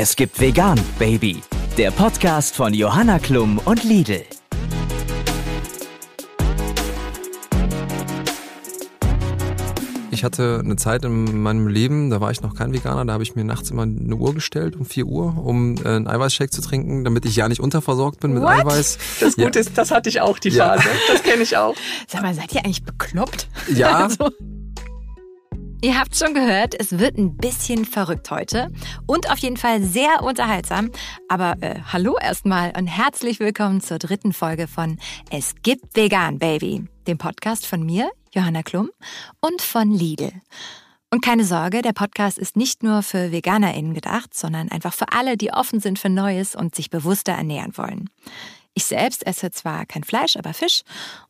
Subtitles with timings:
[0.00, 1.42] Es gibt Vegan, Baby.
[1.76, 4.22] Der Podcast von Johanna Klum und Lidl.
[10.10, 13.22] Ich hatte eine Zeit in meinem Leben, da war ich noch kein Veganer, da habe
[13.22, 16.60] ich mir nachts immer eine Uhr gestellt um 4 Uhr, um äh, einen Eiweißshake zu
[16.60, 18.50] trinken, damit ich ja nicht unterversorgt bin mit What?
[18.50, 18.98] Eiweiß.
[19.20, 19.44] Das Ja.
[19.44, 20.70] Gute ist, das hatte ich auch die Ja.
[20.74, 20.88] Phase.
[21.08, 21.74] Das kenne ich auch.
[22.08, 23.48] Sag mal, seid ihr eigentlich bekloppt?
[23.72, 24.30] Ja, Also,
[25.80, 28.70] ihr habt schon gehört, es wird ein bisschen verrückt heute
[29.06, 30.90] und auf jeden Fall sehr unterhaltsam.
[31.28, 34.98] Aber äh, hallo erstmal und herzlich willkommen zur dritten Folge von
[35.30, 38.90] Es gibt Vegan, Baby, dem Podcast von mir, Johanna Klum,
[39.40, 40.32] und von Lidl.
[41.10, 45.36] Und keine Sorge, der Podcast ist nicht nur für VeganerInnen gedacht, sondern einfach für alle,
[45.36, 48.10] die offen sind für Neues und sich bewusster ernähren wollen.
[48.74, 50.82] Ich selbst esse zwar kein Fleisch, aber Fisch,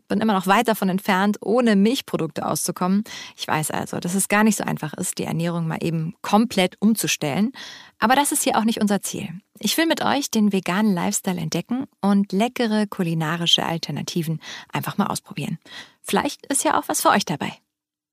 [0.08, 3.04] bin immer noch weit davon entfernt, ohne Milchprodukte auszukommen.
[3.36, 6.76] Ich weiß also, dass es gar nicht so einfach ist, die Ernährung mal eben komplett
[6.80, 7.52] umzustellen.
[7.98, 9.28] Aber das ist hier auch nicht unser Ziel.
[9.58, 14.41] Ich will mit euch den veganen Lifestyle entdecken und leckere kulinarische Alternativen
[14.72, 15.58] einfach mal ausprobieren.
[16.02, 17.52] Vielleicht ist ja auch was für euch dabei.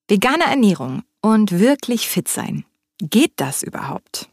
[0.07, 2.65] Vegane Ernährung und wirklich fit sein.
[2.99, 4.29] Geht das überhaupt?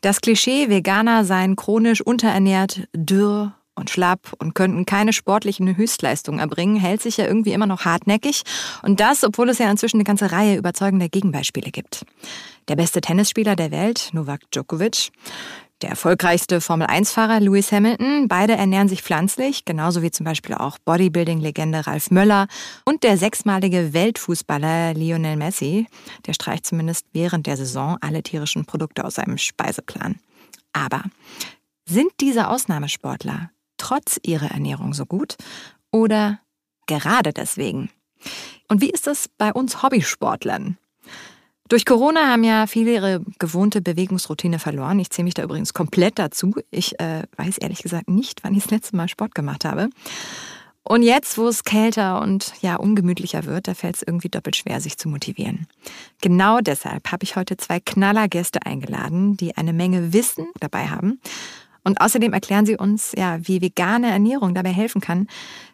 [0.00, 6.76] Das Klischee, Veganer seien chronisch unterernährt, dürr und schlapp und könnten keine sportlichen Höchstleistungen erbringen,
[6.76, 8.42] hält sich ja irgendwie immer noch hartnäckig.
[8.82, 12.04] Und das, obwohl es ja inzwischen eine ganze Reihe überzeugender Gegenbeispiele gibt.
[12.68, 15.10] Der beste Tennisspieler der Welt, Novak Djokovic,
[15.82, 21.86] der erfolgreichste Formel-1-Fahrer Lewis Hamilton, beide ernähren sich pflanzlich, genauso wie zum Beispiel auch Bodybuilding-Legende
[21.88, 22.46] Ralf Möller
[22.84, 25.88] und der sechsmalige Weltfußballer Lionel Messi,
[26.26, 30.20] der streicht zumindest während der Saison alle tierischen Produkte aus seinem Speiseplan.
[30.72, 31.02] Aber
[31.84, 33.50] sind diese Ausnahmesportler
[33.82, 35.36] trotz ihrer Ernährung so gut
[35.90, 36.38] oder
[36.86, 37.90] gerade deswegen?
[38.68, 40.78] Und wie ist es bei uns Hobbysportlern?
[41.68, 45.00] Durch Corona haben ja viele ihre gewohnte Bewegungsroutine verloren.
[45.00, 46.54] Ich zähle mich da übrigens komplett dazu.
[46.70, 49.88] Ich äh, weiß ehrlich gesagt nicht, wann ich das letzte Mal Sport gemacht habe.
[50.84, 54.80] Und jetzt, wo es kälter und ja ungemütlicher wird, da fällt es irgendwie doppelt schwer,
[54.80, 55.66] sich zu motivieren.
[56.20, 61.20] Genau deshalb habe ich heute zwei Knallergäste eingeladen, die eine Menge Wissen dabei haben.
[61.84, 65.26] Und außerdem erklären sie uns, ja, wie vegane Ernährung dabei helfen kann,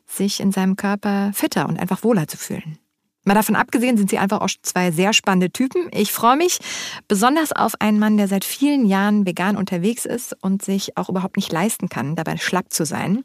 [0.07, 2.79] sich in seinem Körper fitter und einfach wohler zu fühlen.
[3.25, 5.89] Mal davon abgesehen sind sie einfach auch zwei sehr spannende Typen.
[5.93, 6.61] Ich freue mich
[7.09, 11.37] besonders auf einen Mann, der seit vielen Jahren vegan unterwegs ist und sich auch überhaupt
[11.37, 13.25] nicht leisten kann, dabei schlapp zu sein.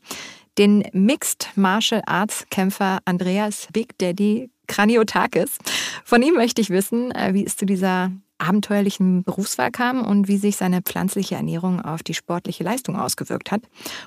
[0.57, 5.57] Den Mixed Martial Arts Kämpfer Andreas Big Daddy Kraniotakis.
[6.03, 8.11] Von ihm möchte ich wissen, äh, wie es zu dieser
[8.43, 13.61] abenteuerlichen Berufswahl kam und wie sich seine pflanzliche Ernährung auf die sportliche Leistung ausgewirkt hat.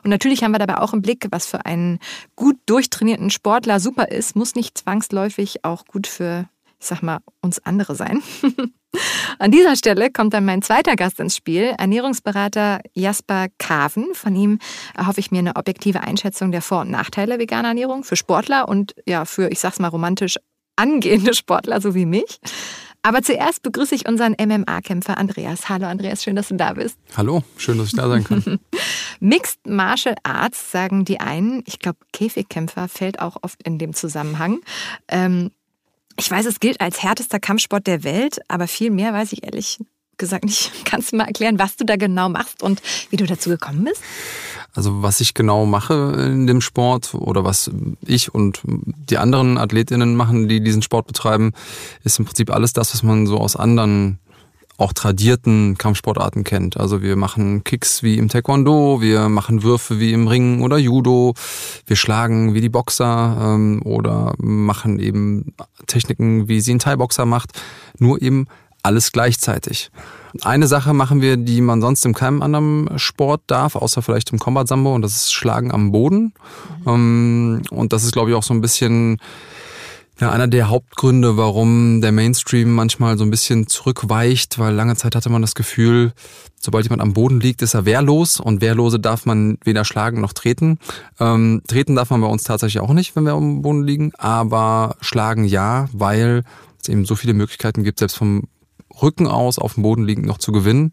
[0.05, 1.99] Und natürlich haben wir dabei auch im Blick, was für einen
[2.35, 6.49] gut durchtrainierten Sportler super ist, muss nicht zwangsläufig auch gut für,
[6.79, 8.23] ich sag mal, uns andere sein.
[9.39, 14.15] An dieser Stelle kommt dann mein zweiter Gast ins Spiel, Ernährungsberater Jasper Kaven.
[14.15, 14.59] Von ihm
[14.97, 18.95] erhoffe ich mir eine objektive Einschätzung der Vor- und Nachteile veganer Ernährung für Sportler und
[19.07, 20.39] ja, für, ich sag's mal romantisch,
[20.77, 22.39] angehende Sportler so wie mich.
[23.07, 25.69] Aber zuerst begrüße ich unseren MMA-Kämpfer Andreas.
[25.69, 26.99] Hallo Andreas, schön, dass du da bist.
[27.17, 28.59] hallo, schön, dass ich da sein kann.
[29.21, 31.63] Mixed Martial Arts sagen die einen.
[31.67, 34.59] Ich glaube, Käfigkämpfer fällt auch oft in dem Zusammenhang.
[35.07, 35.53] Ähm,
[36.19, 39.79] ich weiß, es gilt als härtester Kampfsport der Welt, aber viel mehr weiß ich ehrlich
[40.19, 40.73] gesagt nicht.
[40.85, 44.03] Kannst du mal erklären, was du da genau machst und wie du dazu gekommen bist?
[44.77, 47.71] Also was ich genau mache in dem Sport oder was
[48.05, 51.53] ich und die anderen Athletinnen machen, die diesen Sport betreiben,
[52.05, 54.19] ist im Prinzip alles das, was man so aus anderen
[54.79, 56.77] auch tradierten Kampfsportarten kennt.
[56.77, 61.35] Also wir machen Kicks wie im Taekwondo, wir machen Würfe wie im Ringen oder Judo,
[61.87, 65.55] wir schlagen wie die Boxer ähm, oder machen eben
[65.87, 67.53] Techniken, wie sie ein Thai-Boxer macht,
[67.99, 68.47] nur eben
[68.83, 69.91] alles gleichzeitig.
[70.43, 74.39] Eine Sache machen wir, die man sonst in keinem anderen Sport darf, außer vielleicht im
[74.39, 76.33] Combat Sambo, und das ist Schlagen am Boden.
[76.87, 79.19] Ähm, und das ist, glaube ich, auch so ein bisschen
[80.19, 85.15] ja, einer der Hauptgründe, warum der Mainstream manchmal so ein bisschen zurückweicht, weil lange Zeit
[85.15, 86.13] hatte man das Gefühl,
[86.59, 90.33] sobald jemand am Boden liegt, ist er wehrlos und Wehrlose darf man weder schlagen noch
[90.33, 90.79] treten.
[91.21, 94.97] Ähm, treten darf man bei uns tatsächlich auch nicht, wenn wir am Boden liegen, aber
[95.01, 96.45] schlagen ja, weil
[96.81, 98.45] es eben so viele Möglichkeiten gibt, selbst vom
[99.03, 100.93] Rücken aus auf dem Boden liegend noch zu gewinnen.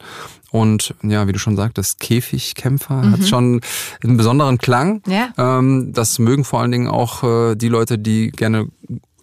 [0.51, 3.61] Und ja, wie du schon sagtest, Käfigkämpfer hat schon
[4.03, 5.01] einen besonderen Klang.
[5.07, 5.33] Ja.
[5.37, 8.67] Ähm, das mögen vor allen Dingen auch äh, die Leute, die gerne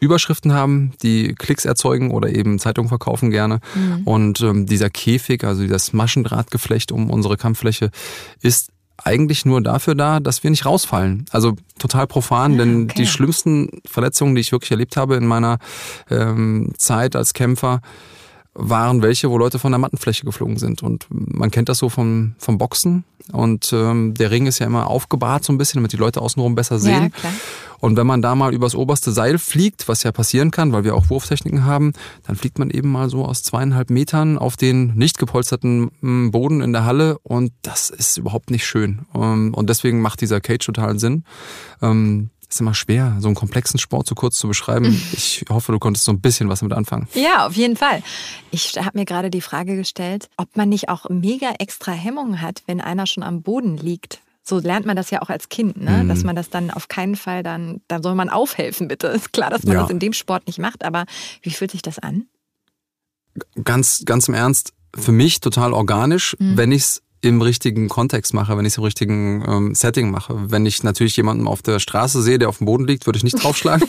[0.00, 3.60] Überschriften haben, die Klicks erzeugen oder eben Zeitungen verkaufen gerne.
[4.06, 7.90] Und ähm, dieser Käfig, also dieses Maschendrahtgeflecht um unsere Kampffläche,
[8.40, 8.70] ist
[9.04, 11.26] eigentlich nur dafür da, dass wir nicht rausfallen.
[11.30, 12.94] Also total profan, denn okay.
[12.98, 15.58] die schlimmsten Verletzungen, die ich wirklich erlebt habe in meiner
[16.10, 17.80] ähm, Zeit als Kämpfer,
[18.54, 20.82] waren welche, wo Leute von der Mattenfläche geflogen sind.
[20.82, 23.04] Und man kennt das so vom, vom Boxen.
[23.32, 26.54] Und ähm, der Ring ist ja immer aufgebahrt so ein bisschen, damit die Leute außenrum
[26.54, 27.12] besser sehen.
[27.22, 27.30] Ja.
[27.78, 30.94] Und wenn man da mal übers oberste Seil fliegt, was ja passieren kann, weil wir
[30.94, 31.92] auch Wurftechniken haben,
[32.26, 36.60] dann fliegt man eben mal so aus zweieinhalb Metern auf den nicht gepolsterten mm, Boden
[36.60, 39.06] in der Halle und das ist überhaupt nicht schön.
[39.14, 41.24] Ähm, Und deswegen macht dieser Cage total Sinn.
[42.50, 44.86] Ist immer schwer, so einen komplexen Sport so kurz zu beschreiben.
[45.12, 47.06] Ich hoffe, du konntest so ein bisschen was damit anfangen.
[47.14, 48.02] Ja, auf jeden Fall.
[48.50, 52.62] Ich habe mir gerade die Frage gestellt, ob man nicht auch mega extra Hemmungen hat,
[52.66, 54.20] wenn einer schon am Boden liegt.
[54.42, 55.84] So lernt man das ja auch als Kind, Mhm.
[55.84, 56.04] ne?
[56.06, 59.06] dass man das dann auf keinen Fall dann, da soll man aufhelfen, bitte.
[59.14, 59.82] Ist klar, dass man Ja.
[59.82, 61.04] das in dem Sport nicht macht, aber
[61.42, 62.26] wie fühlt sich das an?
[63.64, 68.56] ganz, ganz im Ernst, für mich total organisch, wenn ich es im richtigen Kontext mache,
[68.56, 70.34] wenn ich es im richtigen ähm, Setting mache.
[70.50, 73.24] Wenn ich natürlich jemanden auf der Straße sehe, der auf dem Boden liegt, würde ich
[73.24, 73.86] nicht draufschlagen.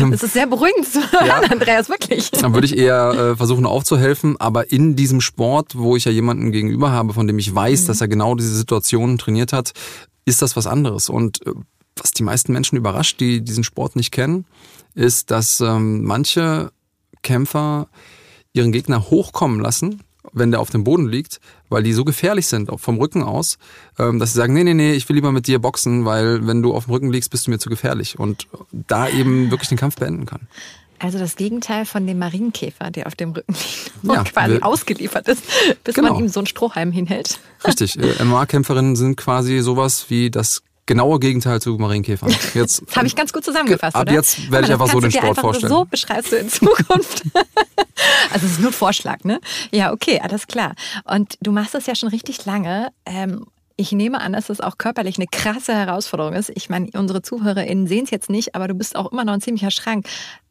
[0.00, 2.30] ähm, Das ist sehr beruhigend zu hören, Andreas, wirklich.
[2.30, 4.40] dann würde ich eher äh, versuchen aufzuhelfen.
[4.40, 8.00] Aber in diesem Sport, wo ich ja jemanden gegenüber habe, von dem ich weiß, dass
[8.00, 9.72] er genau diese Situationen trainiert hat,
[10.24, 11.10] ist das was anderes.
[11.10, 11.52] Und äh,
[11.96, 14.46] was die meisten Menschen überrascht, die diesen Sport nicht kennen,
[14.94, 16.72] ist, dass ähm, manche
[17.22, 17.88] Kämpfer
[18.54, 21.40] ihren Gegner hochkommen lassen, wenn der auf dem Boden liegt,
[21.70, 23.56] weil die so gefährlich sind, auch vom Rücken aus,
[23.98, 26.60] ähm, dass sie sagen, nee, nee, nee, ich will lieber mit dir boxen, weil wenn
[26.62, 28.18] du auf dem Rücken liegst, bist du mir zu gefährlich.
[28.18, 30.40] Und da eben wirklich den Kampf beenden kann.
[31.02, 35.28] Also das Gegenteil von dem Marienkäfer, der auf dem Rücken liegt und Ja, quasi ausgeliefert
[35.28, 35.42] ist,
[35.82, 36.12] bis Genau.
[36.12, 37.40] man ihm so einen Strohhalm hinhält.
[37.66, 42.30] Richtig, äh, MMA-Kämpferinnen sind quasi sowas wie das genaue Gegenteil zu Marienkäfern.
[42.54, 44.12] Jetzt, Das habe ich ganz gut zusammengefasst, Ab oder?
[44.12, 45.72] jetzt werde ich einfach so den Sport vorstellen.
[45.72, 47.22] So beschreibst du in Zukunft.
[48.32, 49.40] also es ist nur Vorschlag, ne?
[49.70, 50.74] Ja, okay, alles klar.
[51.04, 52.88] Und du machst das ja schon richtig lange.
[53.06, 53.46] Ähm,
[53.76, 56.50] ich nehme an, dass das auch körperlich eine krasse Herausforderung ist.
[56.56, 59.40] Ich meine, unsere ZuhörerInnen sehen es jetzt nicht, aber du bist auch immer noch ein
[59.40, 60.08] ziemlicher Schrank.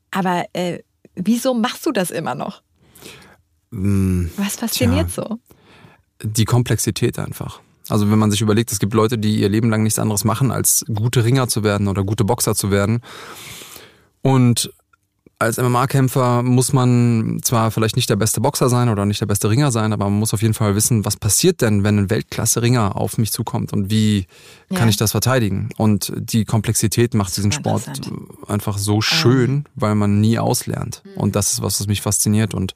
[0.09, 0.79] Aber äh,
[1.15, 2.61] wieso machst du das immer noch?
[3.71, 5.37] Was fasziniert so?
[6.23, 7.61] die Komplexität einfach.
[7.89, 10.51] Also wenn man sich überlegt, es gibt Leute, die ihr Leben lang nichts anderes machen,
[10.51, 13.01] als gute Ringer zu werden oder gute Boxer zu werden.
[14.21, 14.71] Und
[15.41, 19.49] als MMA-Kämpfer muss man zwar vielleicht nicht der beste Boxer sein oder nicht der beste
[19.49, 22.97] Ringer sein, aber man muss auf jeden Fall wissen, was passiert denn, wenn ein Weltklasse-Ringer
[22.97, 24.25] auf mich zukommt und wie
[24.67, 24.87] kann Ja.
[24.89, 25.69] ich das verteidigen?
[25.77, 27.89] Und die Komplexität macht diesen Sport
[28.47, 31.03] einfach so schön, weil man nie auslernt.
[31.15, 32.73] Und das ist was, was mich fasziniert und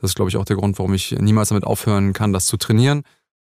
[0.00, 2.56] das ist, glaube ich, auch der Grund, warum ich niemals damit aufhören kann, das zu
[2.56, 3.02] trainieren.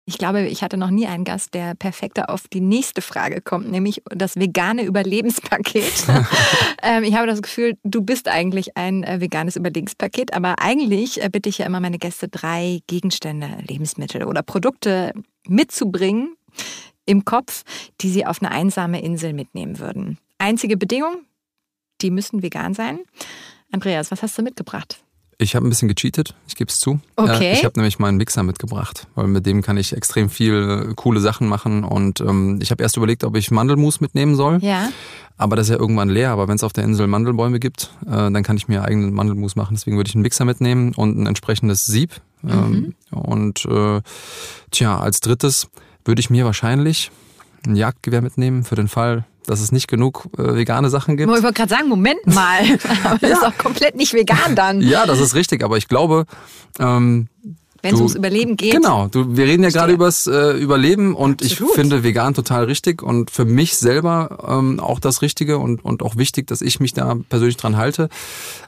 [0.06, 3.70] Ich glaube, ich hatte noch nie einen Gast, der perfekter auf die nächste Frage kommt,
[3.70, 6.06] nämlich das vegane Überlebenspaket.
[6.82, 11.28] ähm, ich habe das Gefühl, du bist eigentlich ein äh, veganes Überlebenspaket, aber eigentlich äh,
[11.30, 15.12] bitte ich ja immer meine Gäste, drei Gegenstände, Lebensmittel oder Produkte
[15.46, 16.36] mitzubringen
[17.06, 17.62] im Kopf,
[18.00, 20.18] die sie auf eine einsame Insel mitnehmen würden.
[20.38, 21.24] Einzige Bedingung,
[22.00, 23.00] die müssen vegan sein.
[23.70, 25.04] Andreas, was hast du mitgebracht?
[25.42, 27.00] Ich habe ein bisschen gecheatet, ich gebe es zu.
[27.16, 27.52] Okay.
[27.52, 30.94] Äh, Ich habe nämlich meinen Mixer mitgebracht, weil mit dem kann ich extrem viel äh,
[30.94, 31.82] coole Sachen machen.
[31.82, 34.58] Und ähm, ich habe erst überlegt, ob ich Mandelmus mitnehmen soll.
[34.60, 34.90] Ja.
[35.38, 36.30] Aber das ist ja irgendwann leer.
[36.30, 39.56] Aber wenn es auf der Insel Mandelbäume gibt, äh, dann kann ich mir eigenen Mandelmus
[39.56, 39.74] machen.
[39.74, 42.20] Deswegen würde ich einen Mixer mitnehmen und ein entsprechendes Sieb.
[42.46, 44.02] Ähm, und äh,
[44.70, 45.68] tja, als drittes
[46.04, 47.10] würde ich mir wahrscheinlich
[47.66, 51.28] ein Jagdgewehr mitnehmen für den Fall, dass es nicht genug äh, vegane Sachen gibt.
[51.28, 52.60] Ich wollte gerade sagen, Moment mal.
[53.04, 54.80] Aber das ist auch komplett nicht vegan dann.
[54.80, 55.64] Ja, das ist richtig.
[55.64, 56.24] Aber ich glaube,
[56.78, 57.26] ähm,
[57.82, 58.72] Wenn es ums Überleben geht.
[58.72, 61.70] Genau, du, wir reden ja gerade übers äh, Überleben und Absolut.
[61.70, 66.02] ich finde vegan total richtig und für mich selber ähm, auch das Richtige und, und
[66.04, 68.08] auch wichtig, dass ich mich da persönlich dran halte.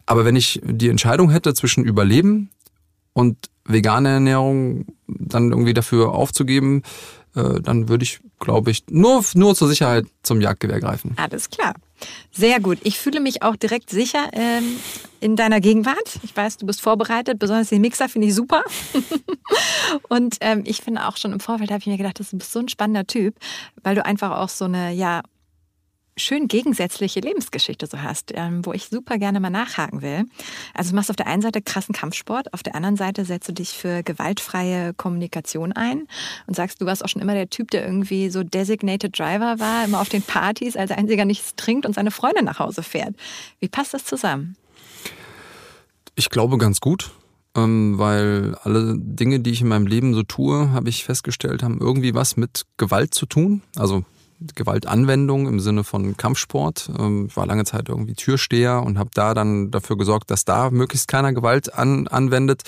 [0.05, 2.51] Aber wenn ich die Entscheidung hätte zwischen Überleben
[3.13, 6.83] und vegane Ernährung dann irgendwie dafür aufzugeben,
[7.37, 11.15] äh, dann würde ich, glaube ich, nur, nur zur Sicherheit zum Jagdgewehr greifen.
[11.17, 11.75] Alles klar.
[12.33, 12.79] Sehr gut.
[12.83, 14.77] Ich fühle mich auch direkt sicher ähm,
[15.21, 16.19] in deiner Gegenwart.
[16.23, 17.39] Ich weiß, du bist vorbereitet.
[17.39, 18.63] Besonders den Mixer finde ich super.
[20.09, 22.59] Und ähm, ich finde auch schon im Vorfeld habe ich mir gedacht, du bist so
[22.59, 23.37] ein spannender Typ,
[23.83, 25.23] weil du einfach auch so eine, ja,
[26.17, 30.25] schön gegensätzliche Lebensgeschichte so hast, ähm, wo ich super gerne mal nachhaken will.
[30.75, 33.53] Also du machst auf der einen Seite krassen Kampfsport, auf der anderen Seite setzt du
[33.53, 36.07] dich für gewaltfreie Kommunikation ein
[36.47, 39.85] und sagst, du warst auch schon immer der Typ, der irgendwie so designated Driver war,
[39.85, 43.15] immer auf den Partys, als einziger nichts trinkt und seine Freundin nach Hause fährt.
[43.61, 44.57] Wie passt das zusammen?
[46.15, 47.11] Ich glaube ganz gut,
[47.57, 51.81] ähm, weil alle Dinge, die ich in meinem Leben so tue, habe ich festgestellt, haben
[51.81, 53.63] irgendwie was mit Gewalt zu tun.
[53.77, 54.05] Also
[54.55, 56.91] Gewaltanwendung im Sinne von Kampfsport.
[56.99, 60.71] Ähm, Ich war lange Zeit irgendwie Türsteher und habe da dann dafür gesorgt, dass da
[60.71, 62.63] möglichst keiner Gewalt an, anwendet.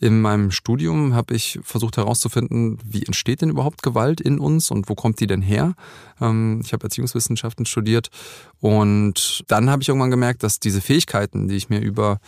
[0.00, 4.88] In meinem Studium habe ich versucht herauszufinden, wie entsteht denn überhaupt Gewalt in uns und
[4.88, 5.74] wo kommt die denn her?
[6.20, 8.10] Ähm, Ich habe Erziehungswissenschaften studiert
[8.60, 12.18] und dann habe ich irgendwann gemerkt, dass diese Fähigkeiten, die ich mir über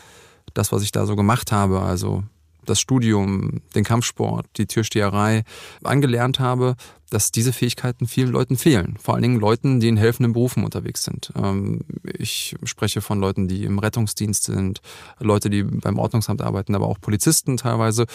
[0.55, 2.23] das, was ich da so gemacht habe, also
[2.65, 5.45] das Studium, den Kampfsport, die Türsteherei
[5.85, 6.75] angelernt habe,
[7.11, 8.97] dass diese Fähigkeiten vielen Leuten fehlen.
[9.01, 11.33] Vor allen Dingen Leuten, die in helfenden Berufen unterwegs sind.
[11.37, 14.81] Ähm, ich spreche von Leuten, die im Rettungsdienst sind,
[15.19, 18.07] Leute, die beim Ordnungsamt arbeiten, aber auch Polizisten teilweise.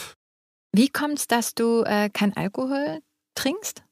[0.74, 3.00] Wie kommt es, dass du äh, kein Alkohol
[3.36, 3.84] trinkst?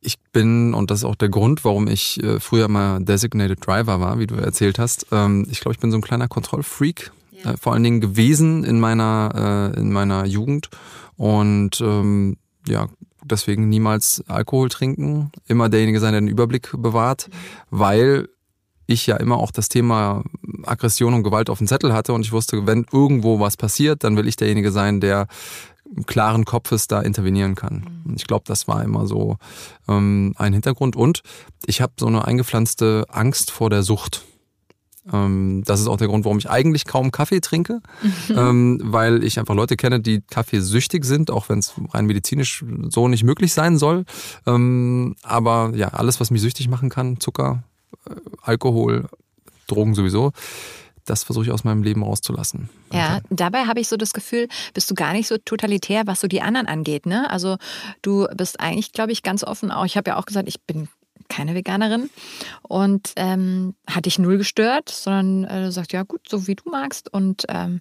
[0.00, 4.00] Ich bin, und das ist auch der Grund, warum ich äh, früher mal Designated Driver
[4.00, 5.06] war, wie du erzählt hast.
[5.12, 7.10] Ähm, ich glaube, ich bin so ein kleiner Kontrollfreak,
[7.42, 10.68] äh, vor allen Dingen gewesen in meiner, äh, in meiner Jugend.
[11.16, 12.36] Und ähm,
[12.66, 12.88] ja,
[13.24, 17.28] deswegen niemals Alkohol trinken, immer derjenige sein, der den Überblick bewahrt,
[17.70, 18.28] weil
[18.86, 20.24] ich ja immer auch das Thema
[20.64, 24.16] Aggression und Gewalt auf dem Zettel hatte und ich wusste, wenn irgendwo was passiert, dann
[24.16, 25.26] will ich derjenige sein, der
[26.06, 28.02] klaren Kopfes da intervenieren kann.
[28.04, 29.36] Und ich glaube, das war immer so
[29.88, 30.96] ähm, ein Hintergrund.
[30.96, 31.22] Und
[31.66, 34.24] ich habe so eine eingepflanzte Angst vor der Sucht.
[35.12, 37.80] Ähm, das ist auch der Grund, warum ich eigentlich kaum Kaffee trinke,
[38.30, 43.08] ähm, weil ich einfach Leute kenne, die kaffeesüchtig sind, auch wenn es rein medizinisch so
[43.08, 44.04] nicht möglich sein soll.
[44.46, 47.62] Ähm, aber ja, alles, was mich süchtig machen kann, Zucker,
[48.08, 49.06] äh, Alkohol,
[49.66, 50.32] Drogen sowieso,
[51.04, 52.70] das versuche ich aus meinem Leben rauszulassen.
[52.92, 53.26] Ja, okay.
[53.30, 56.40] dabei habe ich so das Gefühl, bist du gar nicht so totalitär, was so die
[56.40, 57.04] anderen angeht.
[57.04, 57.28] Ne?
[57.30, 57.58] Also
[58.00, 59.84] du bist eigentlich, glaube ich, ganz offen auch.
[59.84, 60.88] Ich habe ja auch gesagt, ich bin
[61.28, 62.10] keine Veganerin
[62.62, 67.12] und ähm, hat dich null gestört, sondern äh, sagt, ja gut, so wie du magst
[67.12, 67.80] und ähm,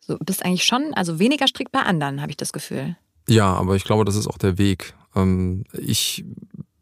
[0.00, 2.96] so bist eigentlich schon, also weniger strikt bei anderen, habe ich das Gefühl.
[3.28, 4.94] Ja, aber ich glaube, das ist auch der Weg.
[5.14, 6.24] Ähm, ich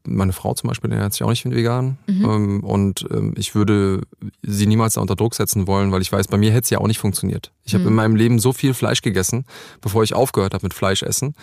[0.06, 1.98] meine Frau zum Beispiel ernährt sich auch nicht vegan.
[2.06, 2.24] Mhm.
[2.24, 4.02] Ähm, und ähm, ich würde
[4.42, 6.86] sie niemals unter Druck setzen wollen, weil ich weiß, bei mir hätte es ja auch
[6.86, 7.52] nicht funktioniert.
[7.64, 7.78] Ich mhm.
[7.78, 9.44] habe in meinem Leben so viel Fleisch gegessen,
[9.80, 11.34] bevor ich aufgehört habe mit Fleischessen,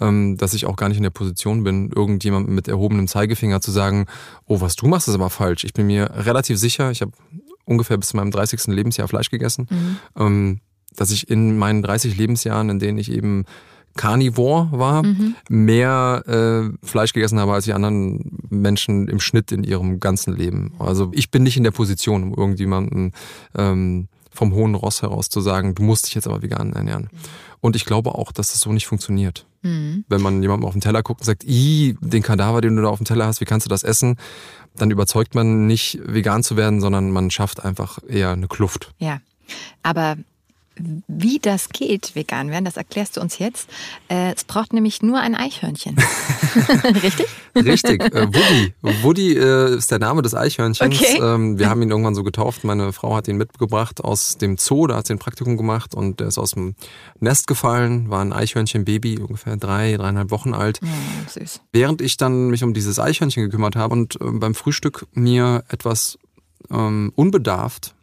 [0.00, 3.70] ähm, dass ich auch gar nicht in der Position bin, irgendjemandem mit erhobenem Zeigefinger zu
[3.70, 4.06] sagen,
[4.46, 5.64] oh, was du machst, ist aber falsch.
[5.64, 7.12] Ich bin mir relativ sicher, ich habe
[7.64, 8.66] ungefähr bis zu meinem 30.
[8.68, 9.68] Lebensjahr Fleisch gegessen,
[10.16, 10.60] mhm.
[10.96, 13.44] dass ich in meinen 30 Lebensjahren, in denen ich eben
[14.00, 15.34] Carnivore war, mhm.
[15.50, 20.72] mehr äh, Fleisch gegessen habe als die anderen Menschen im Schnitt in ihrem ganzen Leben.
[20.78, 23.12] Also ich bin nicht in der Position, um irgendjemanden
[23.54, 27.10] ähm, vom hohen Ross heraus zu sagen, du musst dich jetzt aber vegan ernähren.
[27.12, 27.18] Mhm.
[27.60, 29.44] Und ich glaube auch, dass das so nicht funktioniert.
[29.60, 30.06] Mhm.
[30.08, 32.88] Wenn man jemandem auf den Teller guckt und sagt, i, den Kadaver, den du da
[32.88, 34.16] auf dem Teller hast, wie kannst du das essen?
[34.76, 38.94] Dann überzeugt man nicht, vegan zu werden, sondern man schafft einfach eher eine Kluft.
[38.96, 39.20] Ja,
[39.82, 40.16] aber
[41.08, 43.68] wie das geht, vegan werden, das erklärst du uns jetzt.
[44.08, 45.96] Äh, es braucht nämlich nur ein Eichhörnchen.
[47.02, 47.26] Richtig?
[47.54, 48.02] Richtig.
[48.02, 48.74] Äh, Woody.
[49.02, 51.00] Woody äh, ist der Name des Eichhörnchens.
[51.00, 51.18] Okay.
[51.20, 52.64] Ähm, wir haben ihn irgendwann so getauft.
[52.64, 54.86] Meine Frau hat ihn mitgebracht aus dem Zoo.
[54.86, 56.74] Da hat sie ein Praktikum gemacht und der ist aus dem
[57.18, 58.10] Nest gefallen.
[58.10, 60.80] War ein Eichhörnchen-Baby, ungefähr drei, dreieinhalb Wochen alt.
[60.82, 61.60] Ja, süß.
[61.72, 66.18] Während ich dann mich um dieses Eichhörnchen gekümmert habe und beim Frühstück mir etwas
[66.70, 67.94] ähm, unbedarft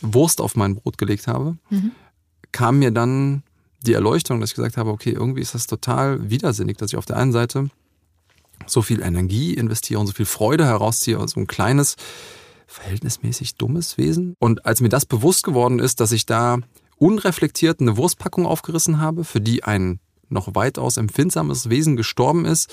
[0.00, 1.92] Wurst auf mein Brot gelegt habe, mhm
[2.54, 3.42] kam mir dann
[3.82, 7.04] die Erleuchtung, dass ich gesagt habe, okay, irgendwie ist das total widersinnig, dass ich auf
[7.04, 7.68] der einen Seite
[8.66, 11.96] so viel Energie investiere und so viel Freude herausziehe aus so ein kleines,
[12.66, 14.34] verhältnismäßig dummes Wesen.
[14.38, 16.58] Und als mir das bewusst geworden ist, dass ich da
[16.96, 22.72] unreflektiert eine Wurstpackung aufgerissen habe, für die ein noch weitaus empfindsames Wesen gestorben ist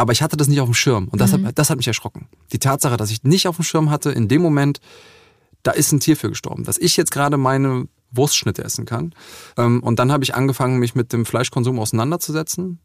[0.00, 1.46] aber ich hatte das nicht auf dem Schirm und das, mhm.
[1.46, 2.26] hat, das hat mich erschrocken.
[2.52, 4.80] Die Tatsache, dass ich nicht auf dem Schirm hatte, in dem Moment,
[5.62, 6.64] da ist ein Tier für gestorben.
[6.64, 9.14] Dass ich jetzt gerade meine Wurstschnitte essen kann.
[9.56, 12.80] Ähm, und dann habe ich angefangen, mich mit dem Fleischkonsum auseinanderzusetzen.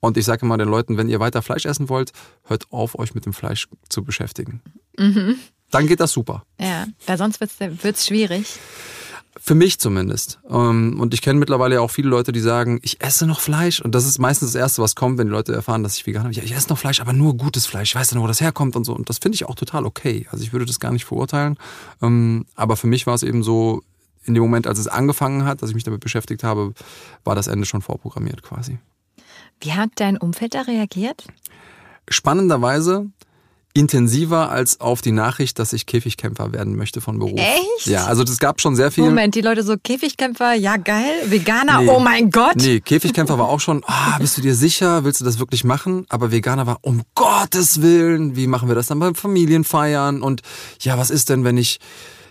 [0.00, 2.12] Und ich sage immer den Leuten, wenn ihr weiter Fleisch essen wollt,
[2.44, 4.62] hört auf, euch mit dem Fleisch zu beschäftigen.
[4.98, 5.36] Mhm.
[5.70, 6.44] Dann geht das super.
[6.58, 7.50] Ja, weil sonst wird
[7.82, 8.58] es schwierig.
[9.42, 10.40] Für mich zumindest.
[10.50, 13.80] Ähm, und ich kenne mittlerweile auch viele Leute, die sagen, ich esse noch Fleisch.
[13.80, 16.24] Und das ist meistens das Erste, was kommt, wenn die Leute erfahren, dass ich vegan
[16.24, 16.32] bin.
[16.32, 17.90] Ja, ich esse noch Fleisch, aber nur gutes Fleisch.
[17.90, 18.92] Ich weiß dann, wo das herkommt und so.
[18.92, 20.26] Und das finde ich auch total okay.
[20.32, 21.56] Also ich würde das gar nicht verurteilen.
[22.02, 23.82] Ähm, aber für mich war es eben so,
[24.24, 26.74] in dem Moment, als es angefangen hat, dass ich mich damit beschäftigt habe,
[27.24, 28.78] war das Ende schon vorprogrammiert quasi.
[29.60, 31.26] Wie hat dein Umfeld da reagiert?
[32.08, 33.06] Spannenderweise
[33.72, 37.38] intensiver als auf die Nachricht, dass ich Käfigkämpfer werden möchte von Beruf.
[37.38, 37.86] Echt?
[37.86, 39.04] Ja, also das gab schon sehr viel.
[39.04, 42.56] Moment, die Leute so Käfigkämpfer, ja geil, Veganer, nee, oh mein Gott.
[42.56, 46.04] Nee, Käfigkämpfer war auch schon, ah, bist du dir sicher, willst du das wirklich machen?
[46.08, 50.20] Aber Veganer war, um Gottes Willen, wie machen wir das dann beim Familienfeiern?
[50.20, 50.42] Und
[50.80, 51.78] ja, was ist denn, wenn ich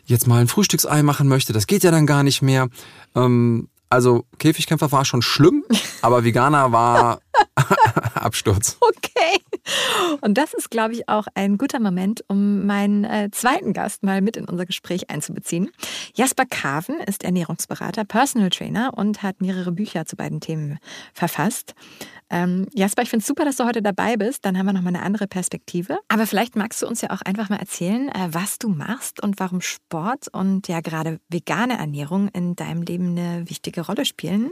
[0.09, 2.67] jetzt mal ein Frühstücksei machen möchte, das geht ja dann gar nicht mehr.
[3.15, 5.63] Ähm, also Käfigkämpfer war schon schlimm,
[6.01, 7.21] aber Veganer war
[8.13, 8.77] Absturz.
[8.79, 9.41] Okay.
[10.21, 14.21] Und das ist, glaube ich, auch ein guter Moment, um meinen äh, zweiten Gast mal
[14.21, 15.71] mit in unser Gespräch einzubeziehen.
[16.15, 20.79] Jasper Kaven ist Ernährungsberater, Personal Trainer und hat mehrere Bücher zu beiden Themen
[21.13, 21.73] verfasst.
[22.29, 24.45] Ähm, Jasper, ich finde es super, dass du heute dabei bist.
[24.45, 25.97] Dann haben wir nochmal eine andere Perspektive.
[26.07, 29.39] Aber vielleicht magst du uns ja auch einfach mal erzählen, äh, was du machst und
[29.39, 34.51] warum Sport und ja gerade vegane Ernährung in deinem Leben eine wichtige Rolle spielen.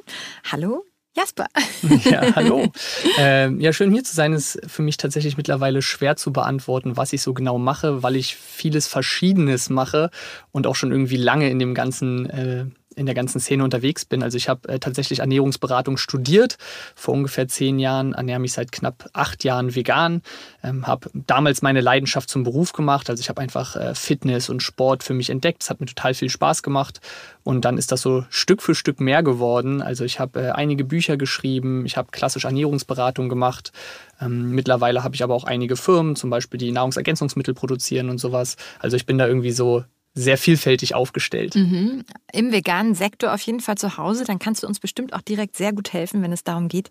[0.51, 0.83] Hallo,
[1.17, 1.47] Jasper.
[2.03, 2.71] Ja, hallo.
[3.17, 7.11] ähm, ja, schön hier zu sein ist für mich tatsächlich mittlerweile schwer zu beantworten, was
[7.11, 10.11] ich so genau mache, weil ich vieles Verschiedenes mache
[10.51, 12.65] und auch schon irgendwie lange in dem ganzen äh,
[12.97, 14.23] in der ganzen Szene unterwegs bin.
[14.23, 16.57] Also ich habe äh, tatsächlich Ernährungsberatung studiert
[16.95, 20.21] vor ungefähr zehn Jahren, ernähre mich seit knapp acht Jahren vegan,
[20.63, 23.09] ähm, habe damals meine Leidenschaft zum Beruf gemacht.
[23.09, 25.63] Also ich habe einfach äh, Fitness und Sport für mich entdeckt.
[25.63, 26.99] Es hat mir total viel Spaß gemacht
[27.43, 29.81] und dann ist das so Stück für Stück mehr geworden.
[29.81, 33.71] Also ich habe äh, einige Bücher geschrieben, ich habe klassisch Ernährungsberatung gemacht.
[34.19, 38.57] Ähm, mittlerweile habe ich aber auch einige Firmen, zum Beispiel die Nahrungsergänzungsmittel produzieren und sowas.
[38.79, 39.83] Also ich bin da irgendwie so
[40.17, 41.55] sehr vielfältig aufgestellt.
[41.55, 42.03] Mhm.
[42.33, 45.55] Im veganen Sektor auf jeden Fall zu Hause, dann kannst du uns bestimmt auch direkt
[45.55, 46.89] sehr gut helfen, wenn es darum geht,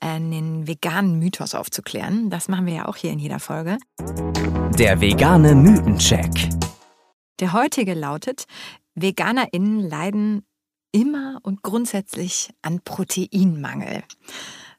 [0.00, 2.30] einen veganen Mythos aufzuklären.
[2.30, 3.78] Das machen wir ja auch hier in jeder Folge.
[4.78, 6.48] Der vegane Mythencheck.
[7.40, 8.44] Der heutige lautet,
[8.94, 10.42] VeganerInnen leiden
[10.92, 14.02] immer und grundsätzlich an Proteinmangel.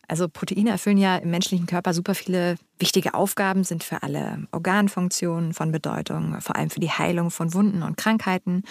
[0.08, 5.54] Also Proteine erfüllen ja im menschlichen Körper super viele wichtige Aufgaben, sind für alle Organfunktionen
[5.54, 8.58] von Bedeutung, vor allem für die Heilung von Wunden und Krankheiten.
[8.58, 8.66] Und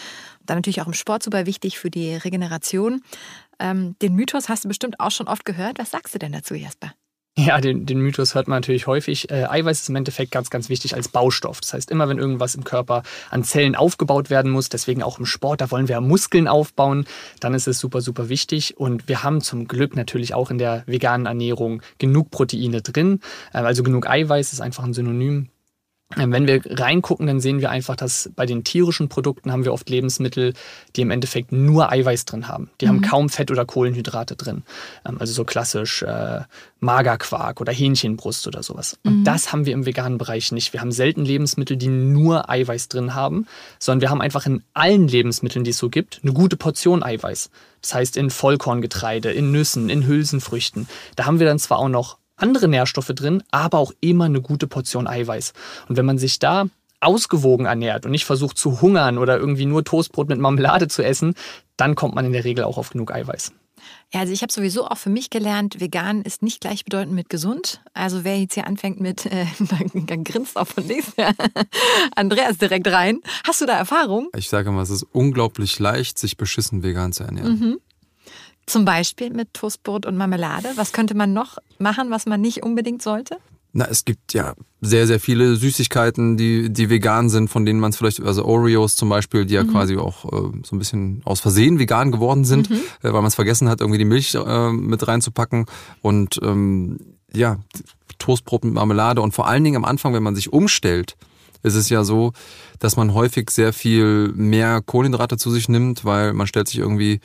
[0.47, 3.03] dann natürlich auch im Sport super wichtig für die Regeneration.
[3.59, 5.79] Ähm, den Mythos hast du bestimmt auch schon oft gehört.
[5.79, 6.93] Was sagst du denn dazu, Jasper?
[7.39, 9.29] Ja, den, den Mythos hört man natürlich häufig.
[9.29, 11.61] Äh, Eiweiß ist im Endeffekt ganz, ganz wichtig als Baustoff.
[11.61, 15.27] Das heißt, immer wenn irgendwas im Körper an Zellen aufgebaut werden muss, deswegen auch im
[15.27, 17.07] Sport, da wollen wir Muskeln aufbauen,
[17.41, 18.77] dann ist es super, super wichtig.
[18.77, 23.21] Und wir haben zum Glück natürlich auch in der veganen Ernährung genug Proteine drin.
[23.53, 25.49] Äh, also genug Eiweiß ist einfach ein Synonym
[26.17, 29.89] wenn wir reingucken, dann sehen wir einfach, dass bei den tierischen Produkten haben wir oft
[29.89, 30.53] Lebensmittel,
[30.95, 32.71] die im Endeffekt nur Eiweiß drin haben.
[32.81, 32.91] Die mhm.
[32.91, 34.63] haben kaum Fett oder Kohlenhydrate drin.
[35.07, 36.41] Ähm, also so klassisch äh,
[36.81, 38.99] Magerquark oder Hähnchenbrust oder sowas.
[39.05, 39.25] Und mhm.
[39.25, 40.73] das haben wir im veganen Bereich nicht.
[40.73, 43.47] Wir haben selten Lebensmittel, die nur Eiweiß drin haben,
[43.79, 47.51] sondern wir haben einfach in allen Lebensmitteln, die es so gibt, eine gute Portion Eiweiß.
[47.81, 50.87] Das heißt in Vollkorngetreide, in Nüssen, in Hülsenfrüchten.
[51.17, 54.67] Da haben wir dann zwar auch noch andere Nährstoffe drin, aber auch immer eine gute
[54.67, 55.53] Portion Eiweiß.
[55.89, 56.67] Und wenn man sich da
[57.01, 61.35] ausgewogen ernährt und nicht versucht zu hungern oder irgendwie nur Toastbrot mit Marmelade zu essen,
[61.77, 63.53] dann kommt man in der Regel auch auf genug Eiweiß.
[64.13, 67.83] Ja, also ich habe sowieso auch für mich gelernt, vegan ist nicht gleichbedeutend mit gesund.
[67.93, 71.13] Also wer jetzt hier anfängt mit, äh, dann, dann grinst auch von links.
[72.17, 73.21] Andreas direkt rein.
[73.47, 74.31] Hast du da Erfahrung?
[74.37, 77.59] Ich sage mal, es ist unglaublich leicht, sich beschissen vegan zu ernähren.
[77.59, 77.81] Mhm.
[78.67, 80.71] Zum Beispiel mit Toastbrot und Marmelade.
[80.77, 83.37] Was könnte man noch machen, was man nicht unbedingt sollte?
[83.77, 87.91] Na, es gibt ja sehr, sehr viele Süßigkeiten, die, die vegan sind, von denen man
[87.91, 89.73] es vielleicht, also Oreos zum Beispiel, die ja mhm.
[89.73, 92.77] quasi auch äh, so ein bisschen aus Versehen vegan geworden sind, mhm.
[93.03, 95.67] äh, weil man es vergessen hat, irgendwie die Milch äh, mit reinzupacken.
[96.03, 96.99] Und ähm,
[97.35, 97.59] ja,
[98.19, 101.17] Toastbrot mit Marmelade und vor allen Dingen am Anfang, wenn man sich umstellt,
[101.65, 102.33] ist es ja so,
[102.79, 107.21] dass man häufig sehr viel mehr Kohlenhydrate zu sich nimmt, weil man stellt sich irgendwie